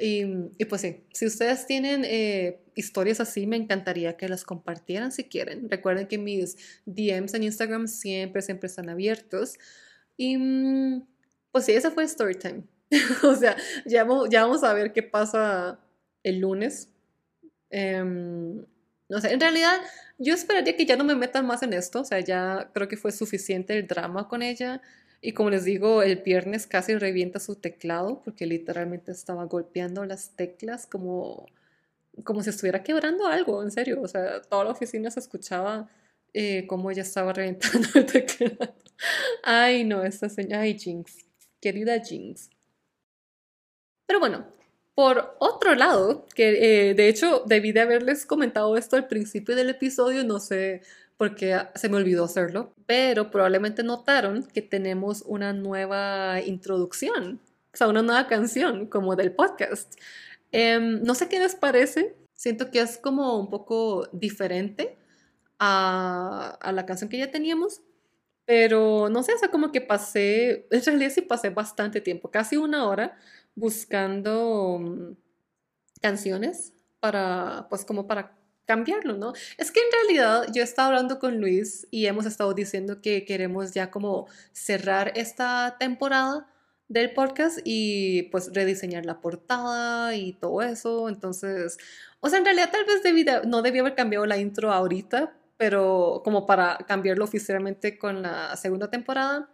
[0.00, 5.24] Y, pues sí, si ustedes tienen eh, historias así, me encantaría que las compartieran si
[5.24, 5.68] quieren.
[5.68, 9.58] Recuerden que mis DMs en Instagram siempre, siempre están abiertos.
[10.16, 11.06] Y mm,
[11.52, 12.64] pues sí, esa fue Storytime.
[13.22, 15.80] o sea, ya, ya vamos a ver qué pasa
[16.22, 16.88] el lunes.
[17.70, 18.64] Em,
[19.08, 19.80] no sé, en realidad
[20.18, 22.00] yo esperaría que ya no me metan más en esto.
[22.00, 24.80] O sea, ya creo que fue suficiente el drama con ella.
[25.22, 30.34] Y como les digo, el viernes casi revienta su teclado porque literalmente estaba golpeando las
[30.34, 31.46] teclas como,
[32.24, 34.00] como si estuviera quebrando algo, en serio.
[34.00, 35.90] O sea, toda la oficina se escuchaba
[36.32, 38.74] eh, cómo ella estaba reventando el teclado.
[39.42, 41.18] Ay, no, esta señora, ay, Jinx,
[41.60, 42.50] querida Jinx.
[44.06, 44.46] Pero bueno,
[44.94, 49.70] por otro lado, que eh, de hecho debí de haberles comentado esto al principio del
[49.70, 50.82] episodio, no sé
[51.20, 57.42] porque se me olvidó hacerlo, pero probablemente notaron que tenemos una nueva introducción,
[57.74, 60.00] o sea, una nueva canción como del podcast.
[60.50, 64.96] Em, no sé qué les parece, siento que es como un poco diferente
[65.58, 67.82] a, a la canción que ya teníamos,
[68.46, 72.56] pero no sé, o sea, como que pasé, en realidad sí pasé bastante tiempo, casi
[72.56, 73.18] una hora,
[73.54, 75.16] buscando mm,
[76.00, 78.39] canciones para, pues como para
[78.70, 79.32] cambiarlo, ¿no?
[79.58, 83.24] Es que en realidad yo he estado hablando con Luis y hemos estado diciendo que
[83.24, 86.46] queremos ya como cerrar esta temporada
[86.86, 91.08] del podcast y pues rediseñar la portada y todo eso.
[91.08, 91.78] Entonces,
[92.20, 96.46] o sea, en realidad tal vez no debí haber cambiado la intro ahorita, pero como
[96.46, 99.50] para cambiarlo oficialmente con la segunda temporada.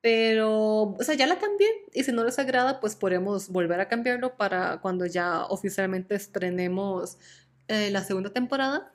[0.00, 3.86] Pero, o sea, ya la cambié y si no les agrada, pues podemos volver a
[3.86, 7.18] cambiarlo para cuando ya oficialmente estrenemos
[7.70, 8.92] eh, la segunda temporada.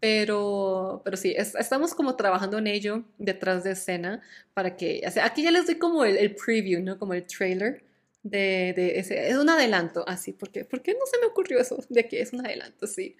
[0.00, 4.22] Pero, pero sí, estamos como trabajando en ello detrás de escena
[4.54, 6.98] para que, o aquí ya les doy como el, preview, ¿no?
[6.98, 7.84] Como el trailer
[8.22, 11.78] de, ese, es un adelanto, así, porque, ¿por qué no se me ocurrió eso?
[11.88, 13.16] De que es un adelanto, sí.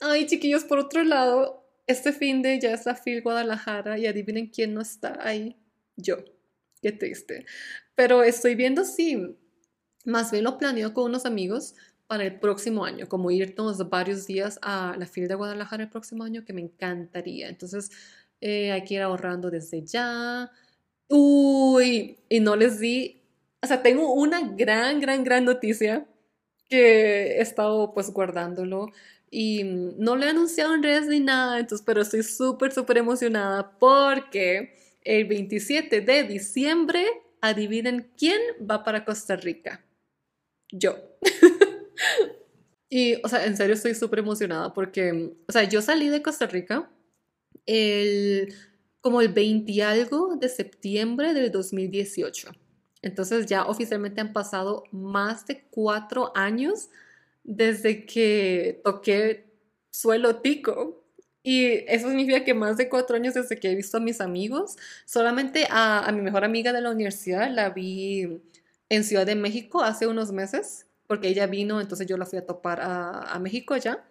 [0.00, 4.74] Ay, chiquillos, por otro lado, este fin de ya está Phil Guadalajara y adivinen quién
[4.74, 5.56] no está ahí.
[5.96, 6.18] Yo.
[6.82, 7.44] Qué triste.
[7.94, 9.36] Pero estoy viendo si
[10.04, 11.74] más bien lo planeo con unos amigos
[12.10, 16.24] para el próximo año, como irnos varios días a la fila de Guadalajara el próximo
[16.24, 17.48] año, que me encantaría.
[17.48, 17.92] Entonces,
[18.40, 20.50] eh, hay que ir ahorrando desde ya.
[21.08, 23.22] Uy, y no les di,
[23.62, 26.04] o sea, tengo una gran, gran, gran noticia
[26.68, 28.88] que he estado pues guardándolo
[29.30, 33.78] y no lo he anunciado en redes ni nada, entonces, pero estoy súper, súper emocionada
[33.78, 37.06] porque el 27 de diciembre,
[37.40, 39.84] adivinen quién va para Costa Rica.
[40.72, 40.96] Yo.
[42.90, 46.46] y, o sea, en serio estoy súper emocionada porque, o sea, yo salí de Costa
[46.48, 46.90] Rica
[47.64, 48.52] el,
[49.00, 52.50] como el 20 y algo de septiembre del 2018.
[53.02, 56.90] Entonces ya oficialmente han pasado más de cuatro años
[57.44, 59.46] desde que toqué
[59.92, 61.04] suelo tico.
[61.44, 64.76] Y eso significa que más de cuatro años desde que he visto a mis amigos.
[65.06, 68.42] Solamente a, a mi mejor amiga de la universidad la vi
[68.88, 72.46] en Ciudad de México hace unos meses porque ella vino, entonces yo la fui a
[72.46, 74.04] topar a, México allá.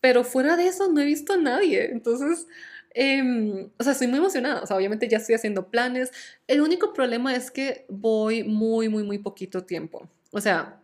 [0.00, 1.90] Pero fuera de eso no he visto a nadie.
[1.90, 2.46] Entonces,
[2.94, 4.62] em, o sea, estoy muy emocionada.
[4.62, 6.12] O sea, obviamente ya estoy haciendo planes.
[6.46, 10.08] El único problema es que voy muy, muy, muy poquito tiempo.
[10.30, 10.80] O sea,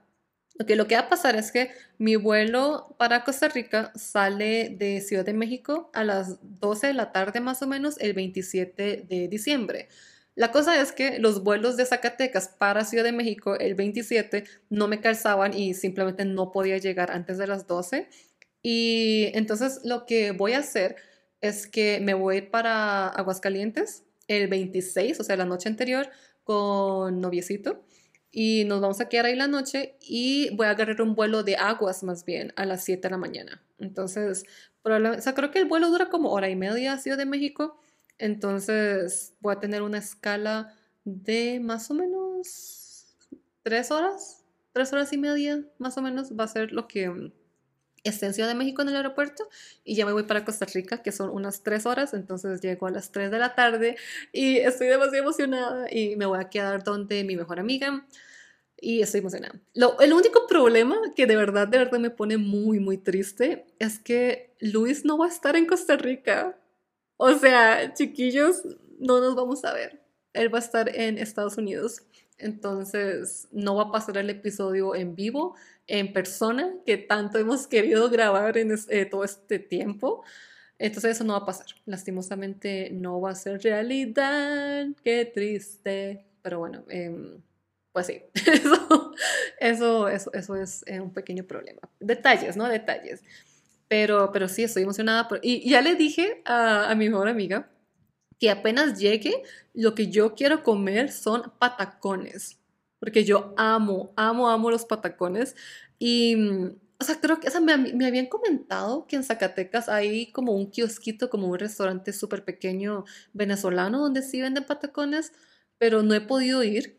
[0.61, 5.01] okay, lo que va a pasar es que mi vuelo para Costa Rica sale de
[5.01, 9.29] Ciudad de México a las 12 de la tarde más o menos el 27 de
[9.29, 9.87] diciembre.
[10.39, 14.87] La cosa es que los vuelos de Zacatecas para Ciudad de México el 27 no
[14.87, 18.09] me calzaban y simplemente no podía llegar antes de las 12.
[18.63, 20.95] Y entonces lo que voy a hacer
[21.41, 26.09] es que me voy para Aguascalientes el 26, o sea, la noche anterior,
[26.45, 27.83] con noviecito.
[28.31, 31.57] Y nos vamos a quedar ahí la noche y voy a agarrar un vuelo de
[31.57, 33.65] aguas más bien a las 7 de la mañana.
[33.81, 34.45] Entonces,
[34.85, 37.81] o sea, creo que el vuelo dura como hora y media a Ciudad de México
[38.19, 43.17] entonces voy a tener una escala de más o menos
[43.63, 47.33] tres horas, tres horas y media, más o menos, va a ser lo que
[48.05, 49.49] esté en Ciudad de México en el aeropuerto
[49.85, 52.91] y ya me voy para Costa Rica, que son unas tres horas, entonces llego a
[52.91, 53.97] las tres de la tarde
[54.33, 58.07] y estoy demasiado emocionada y me voy a quedar donde mi mejor amiga
[58.81, 59.61] y estoy emocionada.
[59.75, 63.99] Lo, el único problema que de verdad, de verdad me pone muy, muy triste es
[63.99, 66.57] que Luis no va a estar en Costa Rica.
[67.19, 68.63] O sea, chiquillos,
[68.99, 70.01] no nos vamos a ver.
[70.33, 72.03] Él va a estar en Estados Unidos.
[72.39, 75.57] Entonces, no va a pasar el episodio en vivo,
[75.89, 80.23] en persona, que tanto hemos querido grabar en eh, todo este tiempo.
[80.79, 81.67] Entonces, eso no va a pasar.
[81.87, 84.87] Lastimosamente, no va a ser realidad.
[85.03, 86.25] Qué triste.
[86.43, 87.43] Pero bueno, em,
[87.93, 88.23] pues sí,
[89.59, 91.81] eso, eso, eso, es eh, un pequeño problema.
[91.99, 92.69] Detalles, ¿no?
[92.69, 93.25] Detalles.
[93.89, 95.29] Pero, pero sí, estoy emocionada.
[95.43, 97.71] y ya le dije a, a mi mejor amiga
[98.39, 99.43] que apenas llegue,
[99.75, 102.59] lo que yo quiero comer son patacones.
[103.01, 105.57] Porque yo amo, amo, amo los patacones.
[105.99, 106.37] Y,
[107.01, 110.53] o sea, creo que o sea, me, me, habían comentado que en Zacatecas hay como
[110.53, 115.33] un kiosquito, como un restaurante súper pequeño venezolano donde sí venden patacones,
[115.79, 116.99] pero no he podido ir.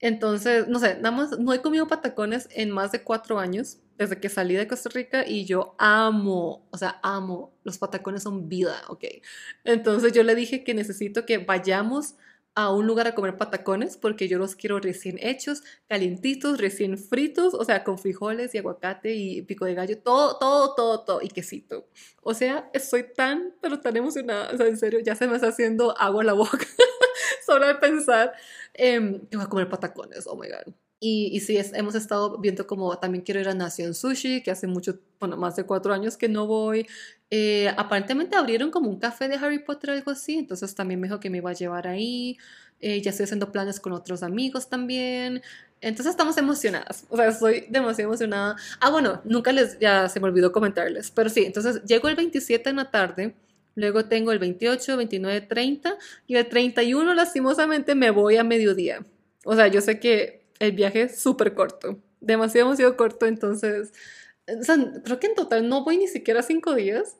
[0.00, 4.20] Entonces, no sé, nada más no he comido patacones en más de cuatro años desde
[4.20, 8.82] que salí de Costa Rica y yo amo, o sea, amo, los patacones son vida,
[8.88, 9.04] ¿ok?
[9.64, 12.14] Entonces yo le dije que necesito que vayamos
[12.56, 17.52] a un lugar a comer patacones porque yo los quiero recién hechos, calientitos, recién fritos,
[17.52, 21.28] o sea, con frijoles y aguacate y pico de gallo, todo, todo, todo, todo, y
[21.28, 21.86] quesito.
[22.22, 25.48] O sea, estoy tan, pero tan emocionada, o sea, en serio, ya se me está
[25.48, 26.66] haciendo agua en la boca
[27.46, 28.32] solo de pensar
[28.76, 30.74] que voy a comer patacones, oh my god.
[30.98, 34.66] Y, y sí, hemos estado viendo como también quiero ir a Nación Sushi, que hace
[34.66, 36.86] mucho, bueno, más de cuatro años que no voy.
[37.30, 41.08] Eh, aparentemente abrieron como un café de Harry Potter o algo así, entonces también me
[41.08, 42.38] dijo que me iba a llevar ahí.
[42.80, 45.42] Eh, ya estoy haciendo planes con otros amigos también.
[45.80, 47.04] Entonces estamos emocionadas.
[47.10, 48.56] O sea, estoy demasiado emocionada.
[48.80, 51.10] Ah, bueno, nunca les, ya se me olvidó comentarles.
[51.10, 53.34] Pero sí, entonces llego el 27 en la tarde.
[53.76, 55.96] Luego tengo el 28, 29, 30.
[56.26, 59.06] Y el 31, lastimosamente, me voy a mediodía.
[59.44, 63.92] O sea, yo sé que el viaje es súper corto, demasiado, demasiado corto, entonces,
[64.48, 67.16] o sea, creo que en total no voy ni siquiera cinco días,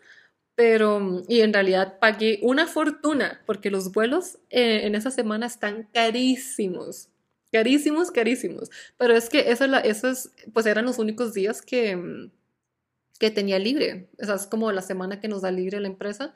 [0.54, 5.88] pero, y en realidad pagué una fortuna, porque los vuelos eh, en esa semana están
[5.92, 7.10] carísimos,
[7.52, 12.30] carísimos, carísimos, pero es que eso, eso es, pues eran los únicos días que,
[13.18, 14.08] que tenía libre.
[14.18, 16.34] Es como la semana que nos da libre la empresa.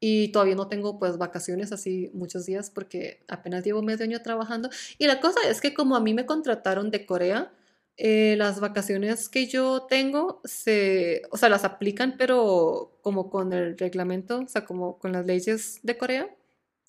[0.00, 4.70] Y todavía no tengo pues vacaciones así muchos días porque apenas llevo medio año trabajando.
[4.98, 7.52] Y la cosa es que como a mí me contrataron de Corea,
[7.98, 13.76] eh, las vacaciones que yo tengo se, o sea, las aplican pero como con el
[13.76, 16.34] reglamento, o sea, como con las leyes de Corea,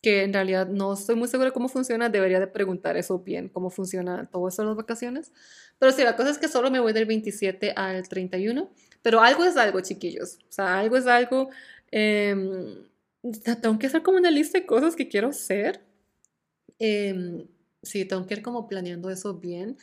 [0.02, 3.70] que en realidad no estoy muy segura cómo funciona, debería de preguntar eso bien, cómo
[3.70, 5.32] funciona todo eso de las vacaciones.
[5.78, 8.72] Pero sí, la cosa es que solo me voy del 27 al 31,
[9.02, 11.49] pero algo es algo, chiquillos, o sea, algo es algo.
[11.91, 12.36] Eh,
[13.62, 15.82] tengo que hacer como una lista de cosas que quiero hacer.
[16.80, 17.45] Eh,
[17.84, 19.78] sí, tengo que ir como planeando eso bien.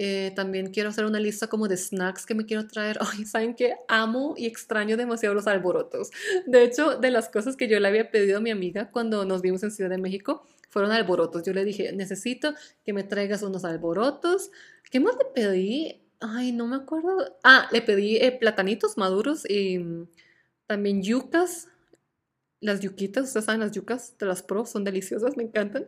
[0.00, 2.98] Eh, también quiero hacer una lista como de snacks que me quiero traer.
[3.00, 3.74] Ay, ¿saben qué?
[3.88, 6.10] Amo y extraño demasiado los alborotos.
[6.46, 9.42] De hecho, de las cosas que yo le había pedido a mi amiga cuando nos
[9.42, 11.42] vimos en Ciudad de México, fueron alborotos.
[11.42, 14.52] Yo le dije, necesito que me traigas unos alborotos.
[14.88, 16.00] ¿Qué más le pedí?
[16.20, 17.36] Ay, no me acuerdo.
[17.42, 20.08] Ah, le pedí eh, platanitos maduros y mm,
[20.68, 21.66] también yucas
[22.60, 25.86] las yuquitas, ustedes saben las yucas de las pro, son deliciosas, me encantan.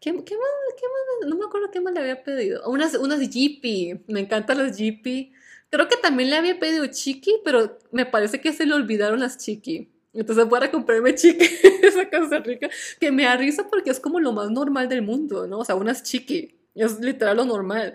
[0.00, 1.28] ¿Qué, qué, más, ¿Qué, más?
[1.28, 2.68] No me acuerdo qué más le había pedido.
[2.68, 5.32] Unas, unas Jeepy, me encantan las Jeepy.
[5.70, 9.36] Creo que también le había pedido Chiqui, pero me parece que se le olvidaron las
[9.38, 9.90] Chiqui.
[10.14, 11.44] Entonces voy a comprarme Chiqui,
[11.82, 15.58] esa Costa Rica, que me arriesga porque es como lo más normal del mundo, ¿no?
[15.58, 17.94] O sea, unas Chiqui, es literal lo normal.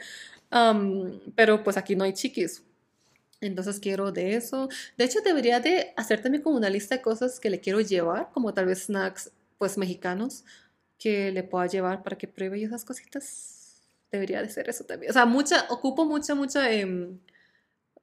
[1.35, 2.63] pero pues aquí no hay chiquis.
[3.41, 4.69] Entonces quiero de eso.
[4.97, 8.29] De hecho, debería de hacer también como una lista de cosas que le quiero llevar,
[8.33, 10.43] como tal vez snacks pues mexicanos
[11.03, 13.81] que le pueda llevar para que pruebe y esas cositas.
[14.09, 15.09] Debería de ser eso también.
[15.09, 17.19] O sea, mucha, ocupo mucha, mucha em,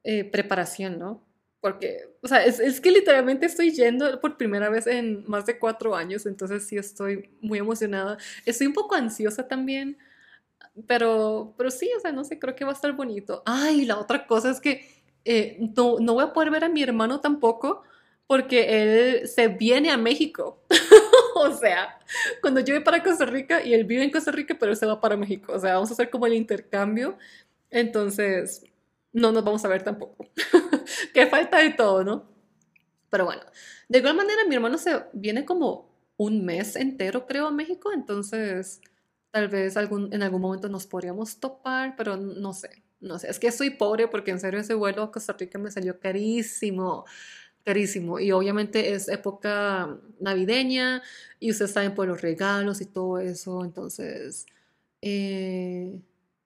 [0.03, 1.25] eh, preparación, ¿no?
[1.61, 5.57] Porque, o sea, es, es, que literalmente estoy yendo por primera vez en más de
[5.57, 8.19] cuatro años, entonces sí estoy muy emocionada.
[8.45, 9.97] Estoy un poco ansiosa también,
[10.85, 13.41] pero, pero sí, o sea, no sé, creo que va a estar bonito.
[13.47, 14.85] Ay, la otra cosa es que
[15.25, 17.81] eh, no, no voy a poder ver a mi hermano tampoco
[18.27, 20.61] porque él se viene a México.
[21.35, 21.99] o sea,
[22.41, 24.85] cuando yo voy para Costa Rica y él vive en Costa Rica, pero él se
[24.85, 25.53] va para México.
[25.53, 27.17] O sea, vamos a hacer como el intercambio.
[27.69, 28.63] Entonces,
[29.13, 30.27] no nos vamos a ver tampoco.
[31.13, 32.29] que falta de todo, ¿no?
[33.09, 33.41] Pero bueno,
[33.89, 37.91] de igual manera mi hermano se viene como un mes entero, creo, a México.
[37.93, 38.81] Entonces,
[39.31, 42.83] tal vez algún, en algún momento nos podríamos topar, pero no sé.
[43.01, 45.71] No sé, es que soy pobre porque en serio ese vuelo a Costa Rica me
[45.71, 47.05] salió carísimo,
[47.63, 48.19] carísimo.
[48.19, 51.01] Y obviamente es época navideña
[51.39, 53.63] y ustedes saben por los regalos y todo eso.
[53.63, 54.45] Entonces,
[55.01, 55.99] eh,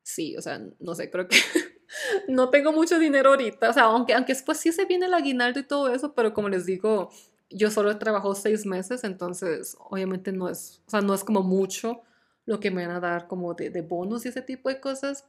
[0.04, 1.38] sí, o sea, no sé, creo que
[2.28, 3.70] no tengo mucho dinero ahorita.
[3.70, 6.50] O sea, aunque, aunque después sí se viene el aguinaldo y todo eso, pero como
[6.50, 7.10] les digo,
[7.50, 11.44] yo solo he trabajado seis meses, entonces obviamente no es, o sea, no es como
[11.44, 12.02] mucho
[12.46, 15.26] lo que me van a dar como de, de bonus y ese tipo de cosas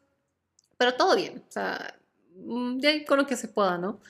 [0.76, 1.98] pero todo bien, o sea,
[2.34, 4.00] mm, ya con lo que se pueda, ¿no?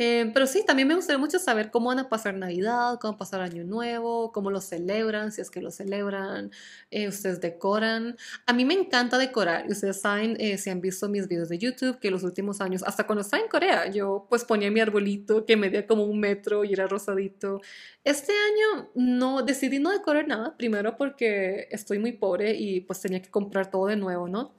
[0.00, 3.40] Eh, pero sí, también me gustaría mucho saber cómo van a pasar Navidad, cómo pasar
[3.40, 6.52] Año Nuevo, cómo lo celebran, si es que lo celebran,
[6.92, 8.16] eh, ustedes decoran.
[8.46, 11.58] A mí me encanta decorar y ustedes saben, eh, si han visto mis videos de
[11.58, 15.44] YouTube, que los últimos años, hasta cuando estaba en Corea, yo pues ponía mi arbolito
[15.44, 17.60] que medía como un metro y era rosadito.
[18.04, 23.20] Este año no decidí no decorar nada, primero porque estoy muy pobre y pues tenía
[23.20, 24.57] que comprar todo de nuevo, ¿no?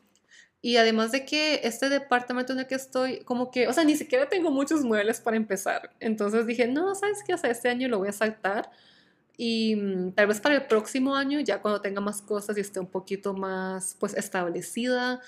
[0.62, 3.96] Y además de que este departamento en el que estoy, como que, o sea, ni
[3.96, 5.92] siquiera tengo muchos muebles para empezar.
[6.00, 7.34] Entonces dije, no, ¿sabes qué?
[7.34, 8.70] O sea, este año lo voy a saltar.
[9.38, 12.80] Y mm, tal vez para el próximo año, ya cuando tenga más cosas y esté
[12.80, 15.22] un poquito más, pues, establecida,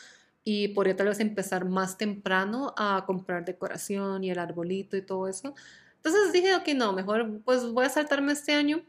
[0.44, 5.28] y podría tal vez empezar más temprano a comprar decoración y el arbolito y todo
[5.28, 5.54] eso.
[5.98, 8.82] Entonces dije, ok, no, mejor pues voy a saltarme este año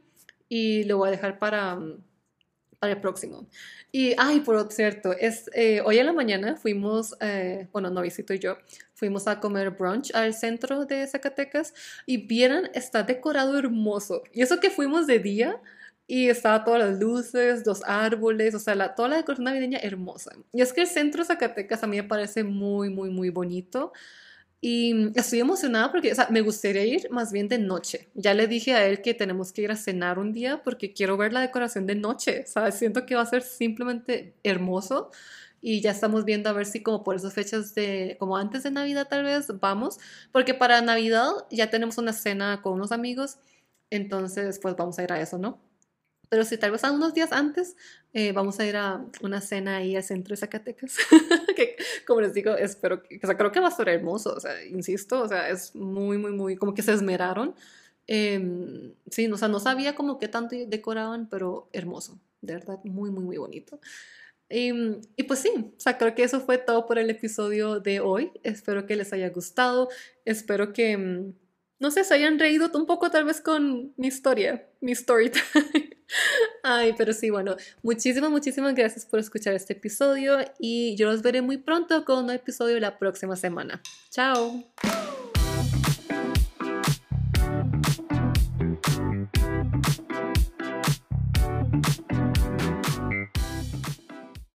[0.48, 1.98] y lo voy a dejar para mm,
[2.82, 3.46] para el próximo.
[3.92, 8.40] Y, ay, por cierto, es, eh, hoy en la mañana fuimos, eh, bueno, Novicito y
[8.40, 8.58] yo,
[8.94, 11.74] fuimos a comer brunch al centro de Zacatecas
[12.06, 14.24] y vieran, está decorado hermoso.
[14.32, 15.60] Y eso que fuimos de día
[16.08, 20.32] y estaba todas las luces, los árboles, o sea, la, toda la decoración navideña hermosa.
[20.52, 23.92] Y es que el centro de Zacatecas a mí me parece muy, muy, muy bonito.
[24.64, 28.08] Y estoy emocionada porque, o sea, me gustaría ir más bien de noche.
[28.14, 31.16] Ya le dije a él que tenemos que ir a cenar un día porque quiero
[31.16, 32.76] ver la decoración de noche, ¿sabes?
[32.76, 35.10] Siento que va a ser simplemente hermoso
[35.60, 38.70] y ya estamos viendo a ver si como por esas fechas de, como antes de
[38.70, 39.98] Navidad tal vez, vamos,
[40.30, 43.38] porque para Navidad ya tenemos una cena con unos amigos,
[43.90, 45.60] entonces pues vamos a ir a eso, ¿no?
[46.32, 47.76] Pero si tal vez a unos días antes
[48.14, 50.96] eh, vamos a ir a una cena ahí al centro de Zacatecas,
[51.54, 51.76] que
[52.06, 54.64] como les digo, espero que, o sea, creo que va a ser hermoso, o sea,
[54.64, 57.54] insisto, o sea, es muy, muy, muy, como que se esmeraron.
[58.06, 63.10] Eh, sí, o sea, no sabía como qué tanto decoraban, pero hermoso, de verdad, muy,
[63.10, 63.78] muy, muy bonito.
[64.48, 64.72] Y,
[65.24, 68.32] pues sí, o sea, creo que eso fue todo por el episodio de hoy.
[68.42, 69.90] Espero que les haya gustado.
[70.24, 71.32] Espero que, mm,
[71.82, 75.90] no sé, se hayan reído un poco tal vez con mi historia, mi story time.
[76.62, 81.42] Ay, pero sí, bueno, muchísimas, muchísimas gracias por escuchar este episodio y yo los veré
[81.42, 83.82] muy pronto con un episodio la próxima semana.
[84.10, 84.62] Chao.